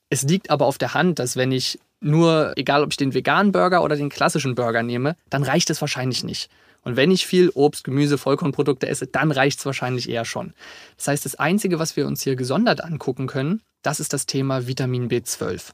[0.09, 3.51] Es liegt aber auf der Hand, dass wenn ich nur, egal ob ich den veganen
[3.51, 6.49] Burger oder den klassischen Burger nehme, dann reicht es wahrscheinlich nicht.
[6.83, 10.53] Und wenn ich viel Obst, Gemüse, Vollkornprodukte esse, dann reicht es wahrscheinlich eher schon.
[10.97, 14.67] Das heißt, das Einzige, was wir uns hier gesondert angucken können, das ist das Thema
[14.67, 15.71] Vitamin B12.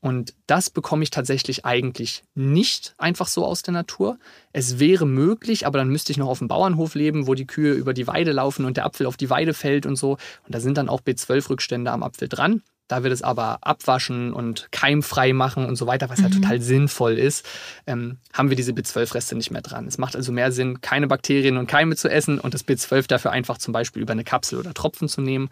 [0.00, 4.18] Und das bekomme ich tatsächlich eigentlich nicht einfach so aus der Natur.
[4.52, 7.72] Es wäre möglich, aber dann müsste ich noch auf dem Bauernhof leben, wo die Kühe
[7.72, 10.12] über die Weide laufen und der Apfel auf die Weide fällt und so.
[10.12, 12.62] Und da sind dann auch B12-Rückstände am Apfel dran.
[12.88, 16.24] Da wird es aber abwaschen und keimfrei machen und so weiter, was mhm.
[16.24, 17.46] ja total sinnvoll ist,
[17.86, 19.86] ähm, haben wir diese B12-Reste nicht mehr dran.
[19.86, 23.30] Es macht also mehr Sinn, keine Bakterien und Keime zu essen und das B12 dafür
[23.30, 25.48] einfach zum Beispiel über eine Kapsel oder Tropfen zu nehmen.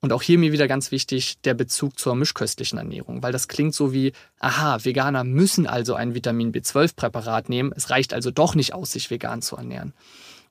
[0.00, 3.74] Und auch hier mir wieder ganz wichtig der Bezug zur mischköstlichen Ernährung, weil das klingt
[3.74, 7.72] so wie, aha, Veganer müssen also ein Vitamin B12-Präparat nehmen.
[7.74, 9.94] Es reicht also doch nicht aus, sich vegan zu ernähren.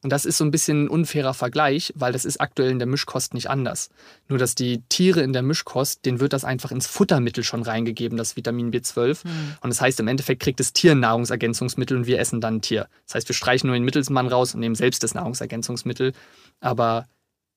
[0.03, 2.87] Und das ist so ein bisschen ein unfairer Vergleich, weil das ist aktuell in der
[2.87, 3.89] Mischkost nicht anders.
[4.27, 8.17] Nur dass die Tiere in der Mischkost, denen wird das einfach ins Futtermittel schon reingegeben,
[8.17, 9.25] das Vitamin B12.
[9.25, 9.55] Mhm.
[9.61, 12.61] Und das heißt, im Endeffekt kriegt das Tier ein Nahrungsergänzungsmittel und wir essen dann ein
[12.61, 12.87] Tier.
[13.07, 16.13] Das heißt, wir streichen nur den Mittelsmann raus und nehmen selbst das Nahrungsergänzungsmittel.
[16.59, 17.07] Aber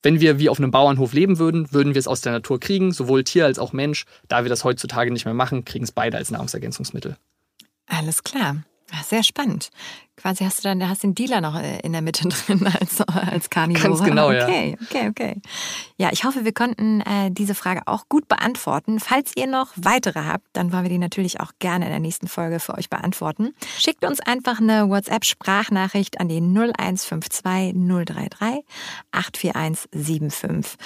[0.03, 2.93] wenn wir wie auf einem Bauernhof leben würden, würden wir es aus der Natur kriegen,
[2.93, 4.05] sowohl Tier als auch Mensch.
[4.29, 7.17] Da wir das heutzutage nicht mehr machen, kriegen es beide als Nahrungsergänzungsmittel.
[7.87, 8.63] Alles klar.
[9.05, 9.71] Sehr spannend.
[10.19, 13.51] Quasi hast du dann, hast den Dealer noch äh, in der Mitte drin als, als
[13.51, 13.89] Carnivore.
[13.89, 14.45] Ganz genau, ja.
[14.45, 15.43] Okay, okay, okay.
[15.97, 18.99] Ja, ich hoffe, wir konnten äh, diese Frage auch gut beantworten.
[18.99, 22.27] Falls ihr noch weitere habt, dann wollen wir die natürlich auch gerne in der nächsten
[22.27, 23.55] Folge für euch beantworten.
[23.79, 28.65] Schickt uns einfach eine WhatsApp-Sprachnachricht an die 0152 033
[29.13, 30.79] 84175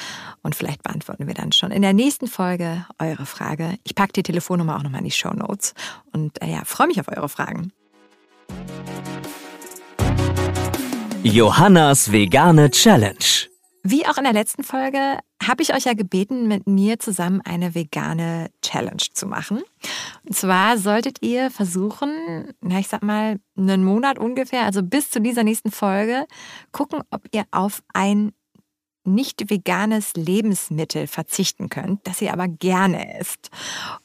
[0.43, 3.79] und vielleicht beantworten wir dann schon in der nächsten Folge eure Frage.
[3.85, 5.75] Ich packe die Telefonnummer auch nochmal in die Show Notes
[6.13, 7.73] und äh, ja, freue mich auf eure Fragen.
[11.25, 13.49] Johannas vegane Challenge.
[13.85, 17.77] Wie auch in der letzten Folge habe ich euch ja gebeten, mit mir zusammen eine
[17.77, 19.63] vegane Challenge zu machen.
[20.27, 25.21] Und zwar solltet ihr versuchen, na, ich sag mal, einen Monat ungefähr, also bis zu
[25.21, 26.27] dieser nächsten Folge,
[26.73, 28.33] gucken, ob ihr auf ein
[29.05, 33.51] nicht veganes Lebensmittel verzichten könnt, das ihr aber gerne isst.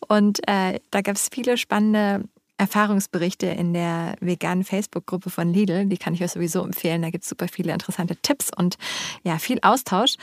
[0.08, 2.26] Und äh, da gab es viele spannende
[2.58, 5.86] Erfahrungsberichte in der veganen Facebook-Gruppe von Lidl.
[5.86, 7.02] Die kann ich euch sowieso empfehlen.
[7.02, 8.78] Da gibt es super viele interessante Tipps und
[9.24, 10.16] ja, viel Austausch.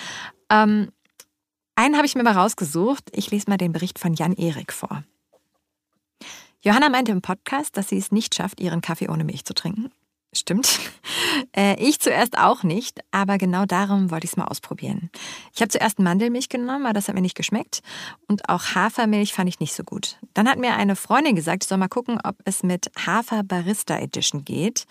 [0.51, 0.91] Ähm,
[1.77, 3.11] einen habe ich mir mal rausgesucht.
[3.13, 5.05] Ich lese mal den Bericht von Jan Erik vor.
[6.61, 9.91] Johanna meinte im Podcast, dass sie es nicht schafft, ihren Kaffee ohne Milch zu trinken.
[10.35, 10.81] Stimmt.
[11.57, 15.11] Äh, ich zuerst auch nicht, aber genau darum wollte ich es mal ausprobieren.
[15.53, 17.81] Ich habe zuerst Mandelmilch genommen, aber das hat mir nicht geschmeckt.
[18.29, 20.17] Und auch Hafermilch fand ich nicht so gut.
[20.33, 23.99] Dann hat mir eine Freundin gesagt, ich soll mal gucken, ob es mit Hafer Barista
[23.99, 24.87] Edition geht.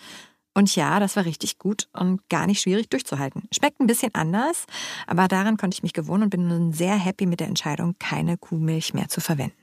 [0.54, 3.48] Und ja, das war richtig gut und gar nicht schwierig durchzuhalten.
[3.52, 4.66] Schmeckt ein bisschen anders,
[5.06, 8.38] aber daran konnte ich mich gewohnen und bin nun sehr happy mit der Entscheidung, keine
[8.38, 9.56] Kuhmilch mehr zu verwenden.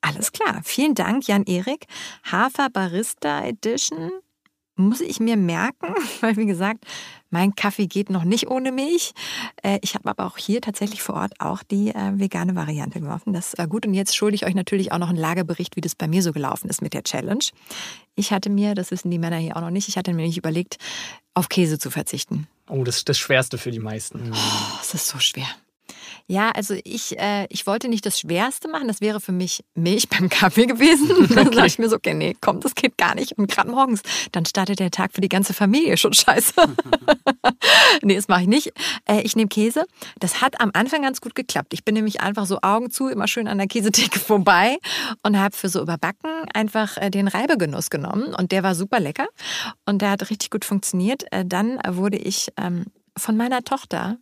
[0.00, 0.60] Alles klar.
[0.64, 1.86] Vielen Dank, Jan-Erik.
[2.24, 4.10] Hafer Barista Edition
[4.80, 6.84] muss ich mir merken, weil wie gesagt,
[7.30, 9.12] mein Kaffee geht noch nicht ohne Milch.
[9.62, 13.32] Äh, ich habe aber auch hier tatsächlich vor Ort auch die äh, vegane Variante geworfen.
[13.32, 13.86] Das war gut.
[13.86, 16.32] Und jetzt schulde ich euch natürlich auch noch einen Lagerbericht, wie das bei mir so
[16.32, 17.44] gelaufen ist mit der Challenge.
[18.16, 20.38] Ich hatte mir, das wissen die Männer hier auch noch nicht, ich hatte mir nicht
[20.38, 20.78] überlegt,
[21.34, 22.48] auf Käse zu verzichten.
[22.68, 24.32] Oh, das ist das Schwerste für die meisten.
[24.32, 25.46] Oh, das ist so schwer.
[26.30, 28.86] Ja, also ich, äh, ich wollte nicht das Schwerste machen.
[28.86, 31.10] Das wäre für mich Milch beim Kaffee gewesen.
[31.20, 31.34] Okay.
[31.34, 33.36] Dann dachte ich mir so, okay, nee, komm, das geht gar nicht.
[33.36, 34.02] Und gerade morgens,
[34.32, 36.54] dann startet der Tag für die ganze Familie schon scheiße.
[38.02, 38.72] nee, das mache ich nicht.
[39.06, 39.86] Äh, ich nehme Käse.
[40.18, 41.72] Das hat am Anfang ganz gut geklappt.
[41.72, 44.78] Ich bin nämlich einfach so Augen zu, immer schön an der Käsetheke vorbei
[45.22, 48.34] und habe für so überbacken einfach äh, den Reibegenuss genommen.
[48.34, 49.26] Und der war super lecker.
[49.84, 51.24] Und der hat richtig gut funktioniert.
[51.32, 54.18] Äh, dann wurde ich ähm, von meiner Tochter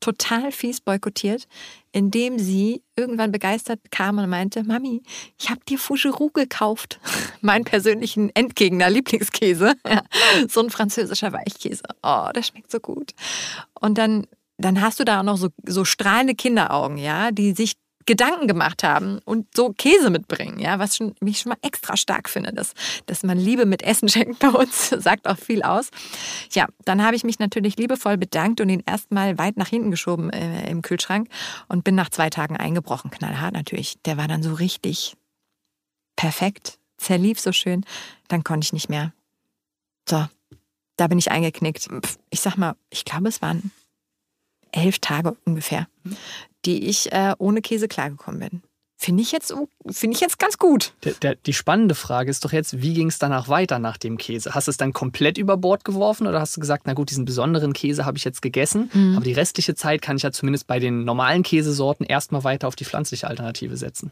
[0.00, 1.46] total fies boykottiert,
[1.92, 5.02] indem sie irgendwann begeistert kam und meinte, Mami,
[5.38, 7.00] ich habe dir Fougeroux gekauft,
[7.40, 10.02] meinen persönlichen Endgegner, Lieblingskäse, ja,
[10.48, 11.82] so ein französischer Weichkäse.
[12.02, 13.12] Oh, der schmeckt so gut.
[13.80, 14.26] Und dann
[14.58, 17.74] dann hast du da auch noch so, so strahlende Kinderaugen, ja, die sich
[18.08, 22.30] Gedanken gemacht haben und so Käse mitbringen, ja, was schon, mich schon mal extra stark
[22.30, 22.72] finde, dass,
[23.04, 25.90] dass man Liebe mit Essen schenkt bei uns, sagt auch viel aus.
[26.52, 30.30] Ja, dann habe ich mich natürlich liebevoll bedankt und ihn erstmal weit nach hinten geschoben
[30.30, 31.28] äh, im Kühlschrank
[31.68, 33.98] und bin nach zwei Tagen eingebrochen, knallhart natürlich.
[34.06, 35.14] Der war dann so richtig
[36.16, 37.84] perfekt, zerlief so schön,
[38.28, 39.12] dann konnte ich nicht mehr.
[40.08, 40.26] So,
[40.96, 41.88] da bin ich eingeknickt.
[42.30, 43.70] Ich sag mal, ich glaube, es waren
[44.72, 45.88] elf Tage ungefähr,
[46.64, 48.62] die ich äh, ohne Käse klargekommen bin.
[49.00, 49.54] Finde ich, jetzt,
[49.88, 50.92] find ich jetzt ganz gut.
[51.04, 54.18] Der, der, die spannende Frage ist doch jetzt, wie ging es danach weiter nach dem
[54.18, 54.56] Käse?
[54.56, 57.24] Hast du es dann komplett über Bord geworfen oder hast du gesagt, na gut, diesen
[57.24, 59.14] besonderen Käse habe ich jetzt gegessen, mhm.
[59.14, 62.74] aber die restliche Zeit kann ich ja zumindest bei den normalen Käsesorten erstmal weiter auf
[62.74, 64.10] die pflanzliche Alternative setzen?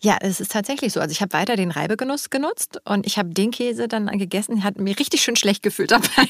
[0.00, 1.00] Ja, es ist tatsächlich so.
[1.00, 4.78] Also ich habe weiter den Reibegenuss genutzt und ich habe den Käse dann gegessen, hat
[4.78, 6.06] mir richtig schön schlecht gefühlt dabei.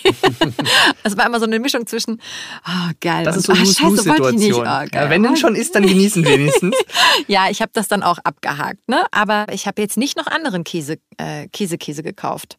[1.02, 2.20] Es war immer so eine Mischung zwischen,
[2.66, 4.66] oh geil, das ist so eine oh, Situation.
[4.66, 6.76] Oh, ja, wenn du schon isst, dann genießen wenigstens.
[7.26, 8.88] ja, ich habe das dann dann auch abgehakt.
[8.88, 9.05] Ne?
[9.11, 12.59] Aber ich habe jetzt nicht noch anderen Käse, äh, Käse, gekauft.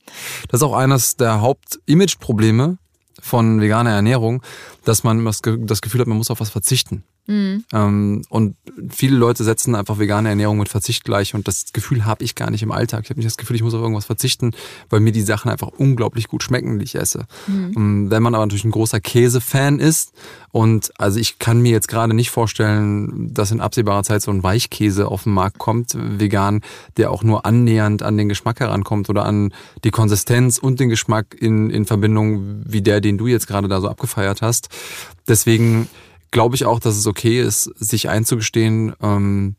[0.50, 2.78] Das ist auch eines der Haupt-Image-Probleme
[3.22, 4.44] von veganer Ernährung,
[4.84, 7.04] dass man das Gefühl hat, man muss auf was verzichten.
[7.28, 7.66] Mhm.
[7.74, 8.56] Ähm, und
[8.90, 12.50] viele Leute setzen einfach vegane Ernährung mit Verzicht gleich und das Gefühl habe ich gar
[12.50, 13.04] nicht im Alltag.
[13.04, 14.52] Ich habe nicht das Gefühl, ich muss auf irgendwas verzichten,
[14.90, 17.26] weil mir die Sachen einfach unglaublich gut schmecken, die ich esse.
[17.48, 18.10] Mhm.
[18.10, 20.14] Wenn man aber natürlich ein großer Käsefan ist
[20.52, 24.44] und also ich kann mir jetzt gerade nicht vorstellen, dass in absehbarer Zeit so ein
[24.44, 26.62] Weichkäse auf den Markt kommt, vegan,
[26.96, 29.54] der auch nur annähernd an den Geschmack herankommt oder an
[29.84, 33.82] die Konsistenz und den Geschmack in, in Verbindung wie der, den du jetzt gerade da
[33.82, 34.70] so abgefeiert hast.
[35.28, 35.90] Deswegen
[36.38, 39.56] glaube ich auch, dass es okay ist, sich einzugestehen, ähm,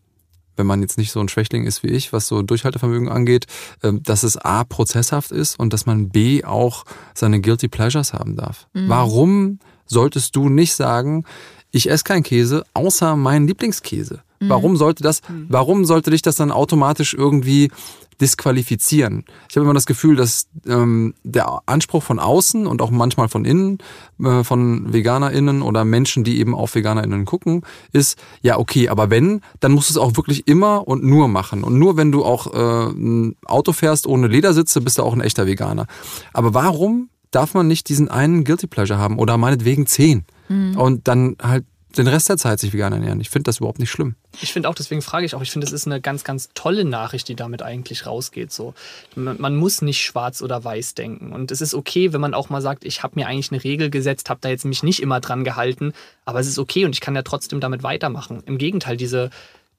[0.54, 3.46] wenn man jetzt nicht so ein Schwächling ist wie ich, was so Durchhaltevermögen angeht,
[3.82, 8.36] ähm, dass es A, prozesshaft ist und dass man B, auch seine Guilty Pleasures haben
[8.36, 8.68] darf.
[8.74, 8.88] Mhm.
[8.88, 11.24] Warum solltest du nicht sagen,
[11.72, 14.22] ich esse keinen Käse, außer meinen Lieblingskäse?
[14.38, 14.48] Mhm.
[14.48, 15.46] Warum sollte das, mhm.
[15.48, 17.72] warum sollte dich das dann automatisch irgendwie
[18.20, 19.24] disqualifizieren.
[19.48, 23.44] Ich habe immer das Gefühl, dass ähm, der Anspruch von außen und auch manchmal von
[23.44, 23.78] innen,
[24.22, 27.62] äh, von VeganerInnen oder Menschen, die eben auf VeganerInnen gucken,
[27.92, 31.62] ist, ja, okay, aber wenn, dann musst du es auch wirklich immer und nur machen.
[31.64, 35.20] Und nur wenn du auch äh, ein Auto fährst ohne Ledersitze, bist du auch ein
[35.20, 35.86] echter Veganer.
[36.32, 40.24] Aber warum darf man nicht diesen einen Guilty Pleasure haben oder meinetwegen zehn?
[40.48, 40.76] Mhm.
[40.76, 41.64] Und dann halt
[41.96, 43.20] den Rest der Zeit sich vegan ernähren.
[43.20, 44.14] Ich finde das überhaupt nicht schlimm.
[44.42, 46.84] Ich finde auch, deswegen frage ich auch, ich finde, das ist eine ganz, ganz tolle
[46.84, 48.52] Nachricht, die damit eigentlich rausgeht.
[48.52, 48.74] So.
[49.14, 51.32] Man, man, muss nicht schwarz oder weiß denken.
[51.32, 53.90] Und es ist okay, wenn man auch mal sagt, ich habe mir eigentlich eine Regel
[53.90, 55.92] gesetzt, habe da jetzt mich nicht immer dran gehalten,
[56.24, 58.42] aber es ist okay und ich kann ja trotzdem damit weitermachen.
[58.44, 59.30] Im Gegenteil, diese,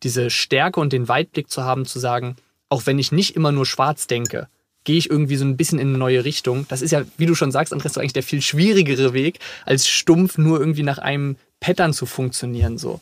[0.01, 2.35] diese Stärke und den Weitblick zu haben, zu sagen,
[2.69, 4.47] auch wenn ich nicht immer nur schwarz denke,
[4.83, 6.65] gehe ich irgendwie so ein bisschen in eine neue Richtung.
[6.69, 10.37] Das ist ja, wie du schon sagst, Andreas, eigentlich der viel schwierigere Weg, als stumpf
[10.37, 12.77] nur irgendwie nach einem Pattern zu funktionieren.
[12.77, 13.01] So.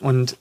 [0.00, 0.36] Und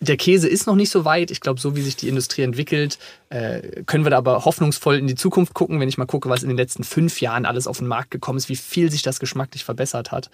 [0.00, 1.30] der Käse ist noch nicht so weit.
[1.30, 2.98] Ich glaube, so wie sich die Industrie entwickelt,
[3.30, 6.42] äh, können wir da aber hoffnungsvoll in die Zukunft gucken, wenn ich mal gucke, was
[6.42, 9.20] in den letzten fünf Jahren alles auf den Markt gekommen ist, wie viel sich das
[9.20, 10.30] geschmacklich verbessert hat.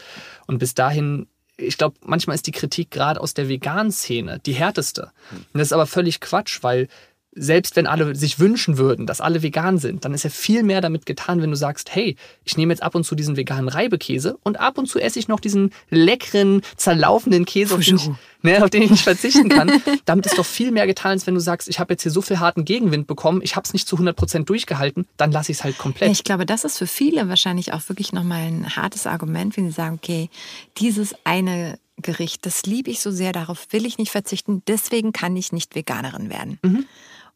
[0.47, 4.55] Und bis dahin, ich glaube, manchmal ist die Kritik gerade aus der veganen Szene die
[4.55, 5.13] härteste.
[5.31, 6.89] Und das ist aber völlig Quatsch, weil
[7.35, 10.81] selbst wenn alle sich wünschen würden, dass alle vegan sind, dann ist ja viel mehr
[10.81, 14.39] damit getan, wenn du sagst, hey, ich nehme jetzt ab und zu diesen veganen Reibekäse
[14.43, 18.11] und ab und zu esse ich noch diesen leckeren, zerlaufenden Käse, auf den, ich,
[18.43, 19.83] ne, auf den ich nicht verzichten kann.
[20.05, 22.21] Damit ist doch viel mehr getan, als wenn du sagst, ich habe jetzt hier so
[22.21, 25.65] viel harten Gegenwind bekommen, ich habe es nicht zu 100% durchgehalten, dann lasse ich es
[25.65, 26.13] halt komplett.
[26.13, 29.73] Ich glaube, das ist für viele wahrscheinlich auch wirklich nochmal ein hartes Argument, wenn sie
[29.73, 30.29] sagen, okay,
[30.77, 35.37] dieses eine Gericht, das liebe ich so sehr, darauf will ich nicht verzichten, deswegen kann
[35.37, 36.59] ich nicht Veganerin werden.
[36.63, 36.87] Mhm.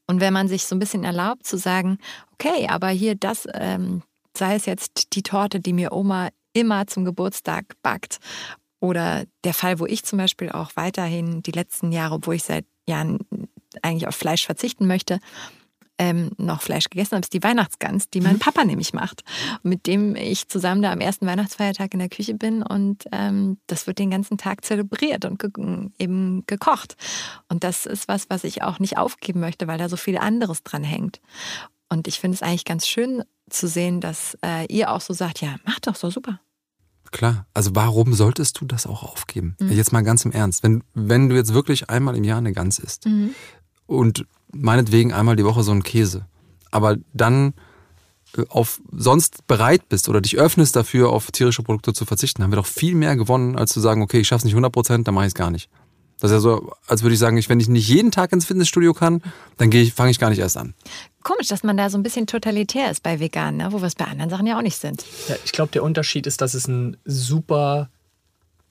[0.07, 1.99] Und wenn man sich so ein bisschen erlaubt zu sagen,
[2.35, 4.03] okay, aber hier das, ähm,
[4.37, 8.19] sei es jetzt die Torte, die mir Oma immer zum Geburtstag backt,
[8.81, 12.67] oder der Fall, wo ich zum Beispiel auch weiterhin die letzten Jahre, obwohl ich seit
[12.87, 13.19] Jahren
[13.83, 15.19] eigentlich auf Fleisch verzichten möchte,
[15.99, 18.41] ähm, noch Fleisch gegessen habe, ist die Weihnachtsgans, die mein Mhm.
[18.41, 19.25] Papa nämlich macht.
[19.63, 23.87] Mit dem ich zusammen da am ersten Weihnachtsfeiertag in der Küche bin und ähm, das
[23.87, 25.51] wird den ganzen Tag zelebriert und ge
[25.99, 26.97] eben gekocht.
[27.49, 30.63] Und das ist was, was ich auch nicht aufgeben möchte, weil da so viel anderes
[30.63, 31.21] dran hängt.
[31.89, 35.41] Und ich finde es eigentlich ganz schön zu sehen, dass äh, ihr auch so sagt,
[35.41, 36.41] ja, mach doch so super.
[37.13, 39.57] Klar, also warum solltest du das auch aufgeben?
[39.61, 39.71] Mhm.
[39.71, 40.65] Jetzt mal ganz im Ernst.
[40.65, 43.07] Wenn, wenn du jetzt wirklich einmal im Jahr eine Gans isst
[43.87, 46.27] und meinetwegen einmal die Woche so einen Käse,
[46.71, 47.55] aber dann
[48.37, 52.53] äh, auf sonst bereit bist oder dich öffnest dafür, auf tierische Produkte zu verzichten, haben
[52.53, 55.15] wir doch viel mehr gewonnen, als zu sagen, okay, ich schaff's nicht 100 Prozent, dann
[55.15, 55.69] mache ich es gar nicht.
[56.19, 58.47] Das ist ja so, als würde ich sagen, ich, wenn ich nicht jeden Tag ins
[58.47, 59.23] Fitnessstudio kann,
[59.59, 60.75] dann gehe ich, fange ich gar nicht erst an.
[61.23, 63.73] Komisch, dass man da so ein bisschen totalitär ist bei Veganen, ne?
[63.73, 65.05] wo wir es bei anderen Sachen ja auch nicht sind.
[65.29, 67.91] Ja, ich glaube, der Unterschied ist, dass es ein super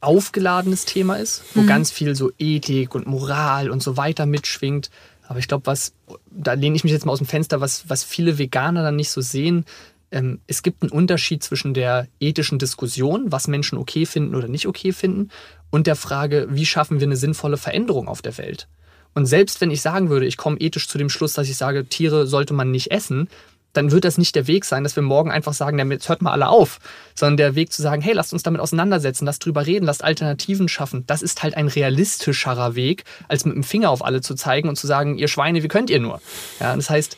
[0.05, 4.89] aufgeladenes Thema ist, wo ganz viel so Ethik und Moral und so weiter mitschwingt.
[5.27, 5.93] Aber ich glaube, was,
[6.29, 9.09] da lehne ich mich jetzt mal aus dem Fenster, was, was viele Veganer dann nicht
[9.09, 9.65] so sehen,
[10.11, 14.67] ähm, es gibt einen Unterschied zwischen der ethischen Diskussion, was Menschen okay finden oder nicht
[14.67, 15.29] okay finden,
[15.71, 18.67] und der Frage, wie schaffen wir eine sinnvolle Veränderung auf der Welt.
[19.13, 21.85] Und selbst wenn ich sagen würde, ich komme ethisch zu dem Schluss, dass ich sage,
[21.85, 23.29] Tiere sollte man nicht essen,
[23.75, 26.31] dann wird das nicht der Weg sein, dass wir morgen einfach sagen, jetzt hört mal
[26.31, 26.79] alle auf,
[27.13, 30.67] sondern der Weg zu sagen, hey, lasst uns damit auseinandersetzen, lasst drüber reden, lasst Alternativen
[30.67, 31.03] schaffen.
[31.07, 34.77] Das ist halt ein realistischerer Weg, als mit dem Finger auf alle zu zeigen und
[34.77, 36.21] zu sagen, ihr Schweine, wie könnt ihr nur?
[36.59, 37.17] Ja, das heißt,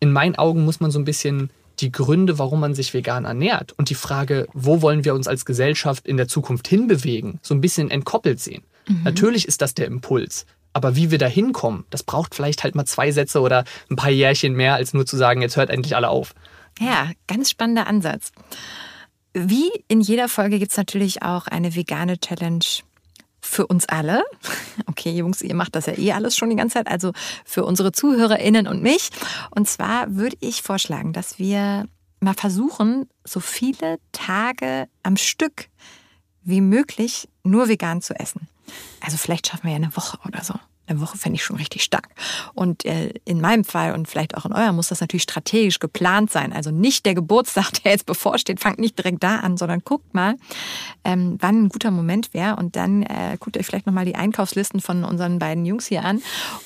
[0.00, 1.50] in meinen Augen muss man so ein bisschen
[1.80, 5.44] die Gründe, warum man sich vegan ernährt und die Frage, wo wollen wir uns als
[5.44, 8.62] Gesellschaft in der Zukunft hinbewegen, so ein bisschen entkoppelt sehen.
[9.02, 10.46] Natürlich ist das der Impuls.
[10.74, 14.10] Aber wie wir da hinkommen, das braucht vielleicht halt mal zwei Sätze oder ein paar
[14.10, 16.34] Jährchen mehr, als nur zu sagen, jetzt hört endlich alle auf.
[16.78, 18.32] Ja, ganz spannender Ansatz.
[19.32, 22.64] Wie in jeder Folge gibt es natürlich auch eine vegane Challenge
[23.40, 24.22] für uns alle.
[24.86, 27.12] Okay, Jungs, ihr macht das ja eh alles schon die ganze Zeit, also
[27.44, 29.10] für unsere ZuhörerInnen und mich.
[29.50, 31.86] Und zwar würde ich vorschlagen, dass wir
[32.20, 35.68] mal versuchen, so viele Tage am Stück
[36.42, 38.48] wie möglich nur vegan zu essen.
[39.00, 40.54] Also vielleicht schaffen wir ja eine Woche oder so.
[40.86, 42.08] Eine Woche fände ich schon richtig stark.
[42.54, 46.30] Und äh, in meinem Fall und vielleicht auch in eurem muss das natürlich strategisch geplant
[46.30, 46.52] sein.
[46.52, 50.36] Also nicht der Geburtstag, der jetzt bevorsteht, fangt nicht direkt da an, sondern guckt mal,
[51.04, 52.56] ähm, wann ein guter Moment wäre.
[52.56, 56.20] Und dann äh, guckt euch vielleicht nochmal die Einkaufslisten von unseren beiden Jungs hier an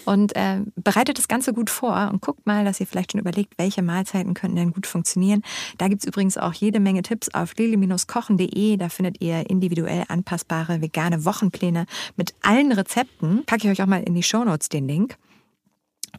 [0.05, 3.55] und äh, bereitet das Ganze gut vor und guckt mal, dass ihr vielleicht schon überlegt,
[3.57, 5.43] welche Mahlzeiten könnten denn gut funktionieren.
[5.79, 8.77] Da gibt's übrigens auch jede Menge Tipps auf lili-kochen.de.
[8.77, 13.45] Da findet ihr individuell anpassbare vegane Wochenpläne mit allen Rezepten.
[13.47, 15.17] Packe ich euch auch mal in die Shownotes den Link.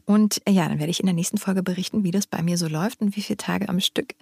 [0.06, 2.56] Und äh, ja, dann werde ich in der nächsten Folge berichten, wie das bei mir
[2.56, 4.14] so läuft und wie viele Tage am Stück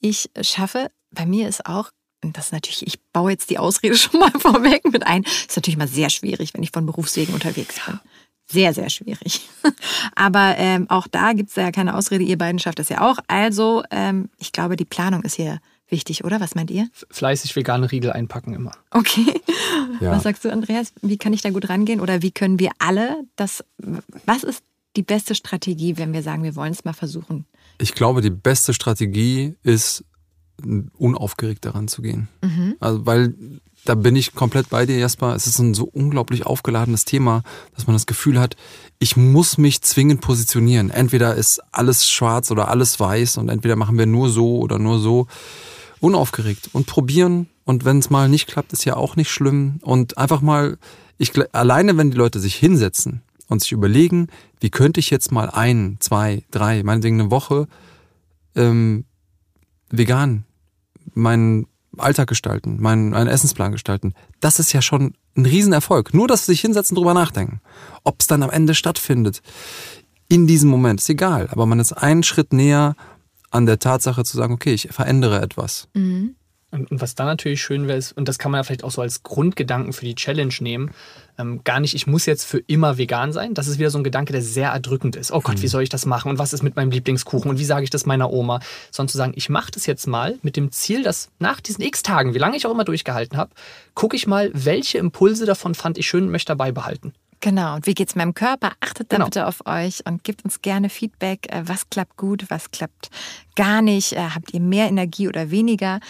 [0.00, 0.90] ich schaffe.
[1.10, 1.90] Bei mir ist auch,
[2.22, 5.56] und das ist natürlich, ich baue jetzt die Ausrede schon mal vorweg mit ein, ist
[5.56, 7.98] natürlich mal sehr schwierig, wenn ich von Berufswegen unterwegs bin.
[8.46, 9.48] Sehr, sehr schwierig.
[10.14, 13.16] Aber ähm, auch da gibt es ja keine Ausrede, ihr beiden schafft das ja auch.
[13.26, 16.40] Also, ähm, ich glaube, die Planung ist hier wichtig, oder?
[16.40, 16.88] Was meint ihr?
[17.10, 18.72] Fleißig vegane Riegel einpacken immer.
[18.90, 19.40] Okay.
[20.00, 20.10] Ja.
[20.10, 20.92] Was sagst du, Andreas?
[21.02, 22.00] Wie kann ich da gut rangehen?
[22.00, 23.64] Oder wie können wir alle das,
[24.26, 24.62] was ist
[24.96, 27.46] die beste Strategie, wenn wir sagen, wir wollen es mal versuchen?
[27.78, 30.04] Ich glaube, die beste Strategie ist,
[30.98, 32.28] unaufgeregt daran zu gehen.
[32.80, 33.34] Also, weil
[33.84, 35.34] da bin ich komplett bei dir, Jasper.
[35.34, 37.42] Es ist ein so unglaublich aufgeladenes Thema,
[37.74, 38.56] dass man das Gefühl hat,
[38.98, 40.90] ich muss mich zwingend positionieren.
[40.90, 44.98] Entweder ist alles schwarz oder alles weiß und entweder machen wir nur so oder nur
[45.00, 45.26] so.
[46.04, 47.48] Unaufgeregt und probieren.
[47.64, 49.78] Und wenn es mal nicht klappt, ist ja auch nicht schlimm.
[49.82, 50.78] Und einfach mal,
[51.18, 54.28] ich alleine, wenn die Leute sich hinsetzen und sich überlegen,
[54.60, 57.68] wie könnte ich jetzt mal ein, zwei, drei, meinetwegen eine Woche
[58.54, 59.04] ähm,
[59.90, 60.44] vegan
[61.14, 66.14] meinen Alltag gestalten, meinen, meinen Essensplan gestalten, das ist ja schon ein Riesenerfolg.
[66.14, 67.60] Nur, dass sie sich hinsetzen, drüber nachdenken.
[68.02, 69.42] Ob es dann am Ende stattfindet,
[70.28, 71.48] in diesem Moment, ist egal.
[71.50, 72.96] Aber man ist einen Schritt näher
[73.54, 75.88] an der Tatsache zu sagen, okay, ich verändere etwas.
[76.72, 78.90] Und, und was dann natürlich schön wäre, ist, und das kann man ja vielleicht auch
[78.90, 80.90] so als Grundgedanken für die Challenge nehmen,
[81.38, 83.54] ähm, gar nicht, ich muss jetzt für immer vegan sein.
[83.54, 85.30] Das ist wieder so ein Gedanke, der sehr erdrückend ist.
[85.30, 86.30] Oh Gott, wie soll ich das machen?
[86.30, 87.48] Und was ist mit meinem Lieblingskuchen?
[87.48, 88.58] Und wie sage ich das meiner Oma?
[88.90, 92.02] Sondern zu sagen, ich mache das jetzt mal mit dem Ziel, dass nach diesen x
[92.02, 93.52] Tagen, wie lange ich auch immer durchgehalten habe,
[93.94, 97.14] gucke ich mal, welche Impulse davon fand ich schön und möchte dabei behalten.
[97.44, 97.74] Genau.
[97.74, 98.72] Und wie geht's meinem Körper?
[98.80, 99.26] Achtet da Genau.
[99.26, 101.46] bitte auf euch und gebt uns gerne Feedback.
[101.52, 103.10] äh, Was klappt gut, was klappt
[103.54, 104.14] gar nicht?
[104.14, 106.00] Äh, Habt ihr mehr Energie oder weniger?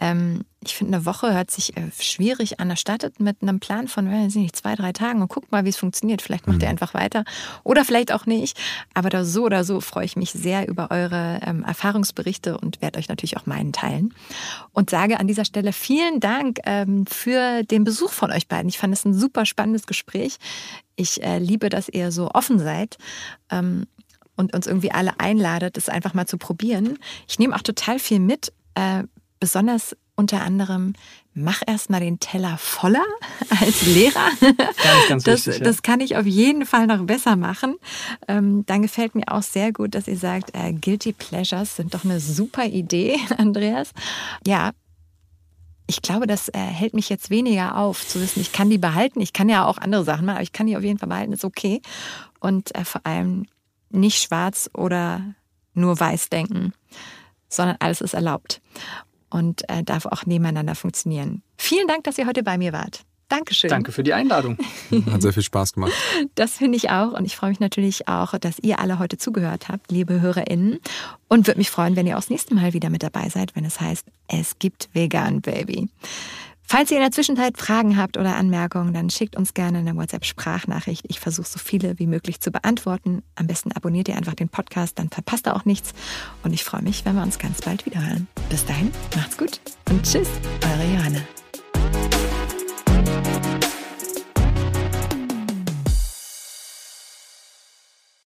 [0.00, 2.74] Ähm, ich finde, eine Woche hört sich äh, schwierig an.
[2.76, 5.70] Startet mit einem Plan von, weiß ich nicht, zwei, drei Tagen und guckt mal, wie
[5.70, 6.20] es funktioniert.
[6.22, 7.24] Vielleicht macht ihr einfach weiter
[7.64, 8.58] oder vielleicht auch nicht.
[8.92, 12.98] Aber da so oder so freue ich mich sehr über eure ähm, Erfahrungsberichte und werde
[12.98, 14.14] euch natürlich auch meinen teilen.
[14.72, 18.68] Und sage an dieser Stelle vielen Dank ähm, für den Besuch von euch beiden.
[18.68, 20.36] Ich fand es ein super spannendes Gespräch.
[20.96, 22.98] Ich äh, liebe, dass ihr so offen seid.
[23.50, 23.86] Ähm,
[24.36, 26.98] und uns irgendwie alle einladet, das einfach mal zu probieren.
[27.28, 29.02] Ich nehme auch total viel mit, äh,
[29.40, 30.92] besonders unter anderem,
[31.32, 33.04] mach erstmal den Teller voller
[33.60, 34.28] als Lehrer.
[34.40, 35.64] Ganz, ganz das, wichtig, ja.
[35.64, 37.76] das kann ich auf jeden Fall noch besser machen.
[38.28, 42.04] Ähm, dann gefällt mir auch sehr gut, dass ihr sagt, äh, Guilty Pleasures sind doch
[42.04, 43.90] eine super Idee, Andreas.
[44.46, 44.72] Ja,
[45.86, 49.20] ich glaube, das äh, hält mich jetzt weniger auf, zu wissen, ich kann die behalten.
[49.20, 51.32] Ich kann ja auch andere Sachen machen, aber ich kann die auf jeden Fall behalten,
[51.32, 51.80] ist okay.
[52.38, 53.46] Und äh, vor allem
[53.88, 55.34] nicht schwarz oder
[55.74, 56.74] nur weiß denken,
[57.48, 58.60] sondern alles ist erlaubt
[59.30, 61.42] und äh, darf auch nebeneinander funktionieren.
[61.56, 63.04] Vielen Dank, dass ihr heute bei mir wart.
[63.30, 63.70] Dankeschön.
[63.70, 64.58] Danke für die Einladung.
[65.12, 65.92] Hat sehr viel Spaß gemacht.
[66.34, 67.12] Das finde ich auch.
[67.12, 70.80] Und ich freue mich natürlich auch, dass ihr alle heute zugehört habt, liebe HörerInnen.
[71.28, 73.64] Und würde mich freuen, wenn ihr auch das nächste Mal wieder mit dabei seid, wenn
[73.64, 75.88] es heißt, es gibt Vegan Baby.
[76.72, 81.04] Falls ihr in der Zwischenzeit Fragen habt oder Anmerkungen, dann schickt uns gerne eine WhatsApp-Sprachnachricht.
[81.08, 83.24] Ich versuche so viele wie möglich zu beantworten.
[83.34, 85.94] Am besten abonniert ihr einfach den Podcast, dann verpasst ihr auch nichts.
[86.44, 88.28] Und ich freue mich, wenn wir uns ganz bald wiederhören.
[88.50, 90.28] Bis dahin, macht's gut und tschüss,
[90.62, 91.39] eure Johanna.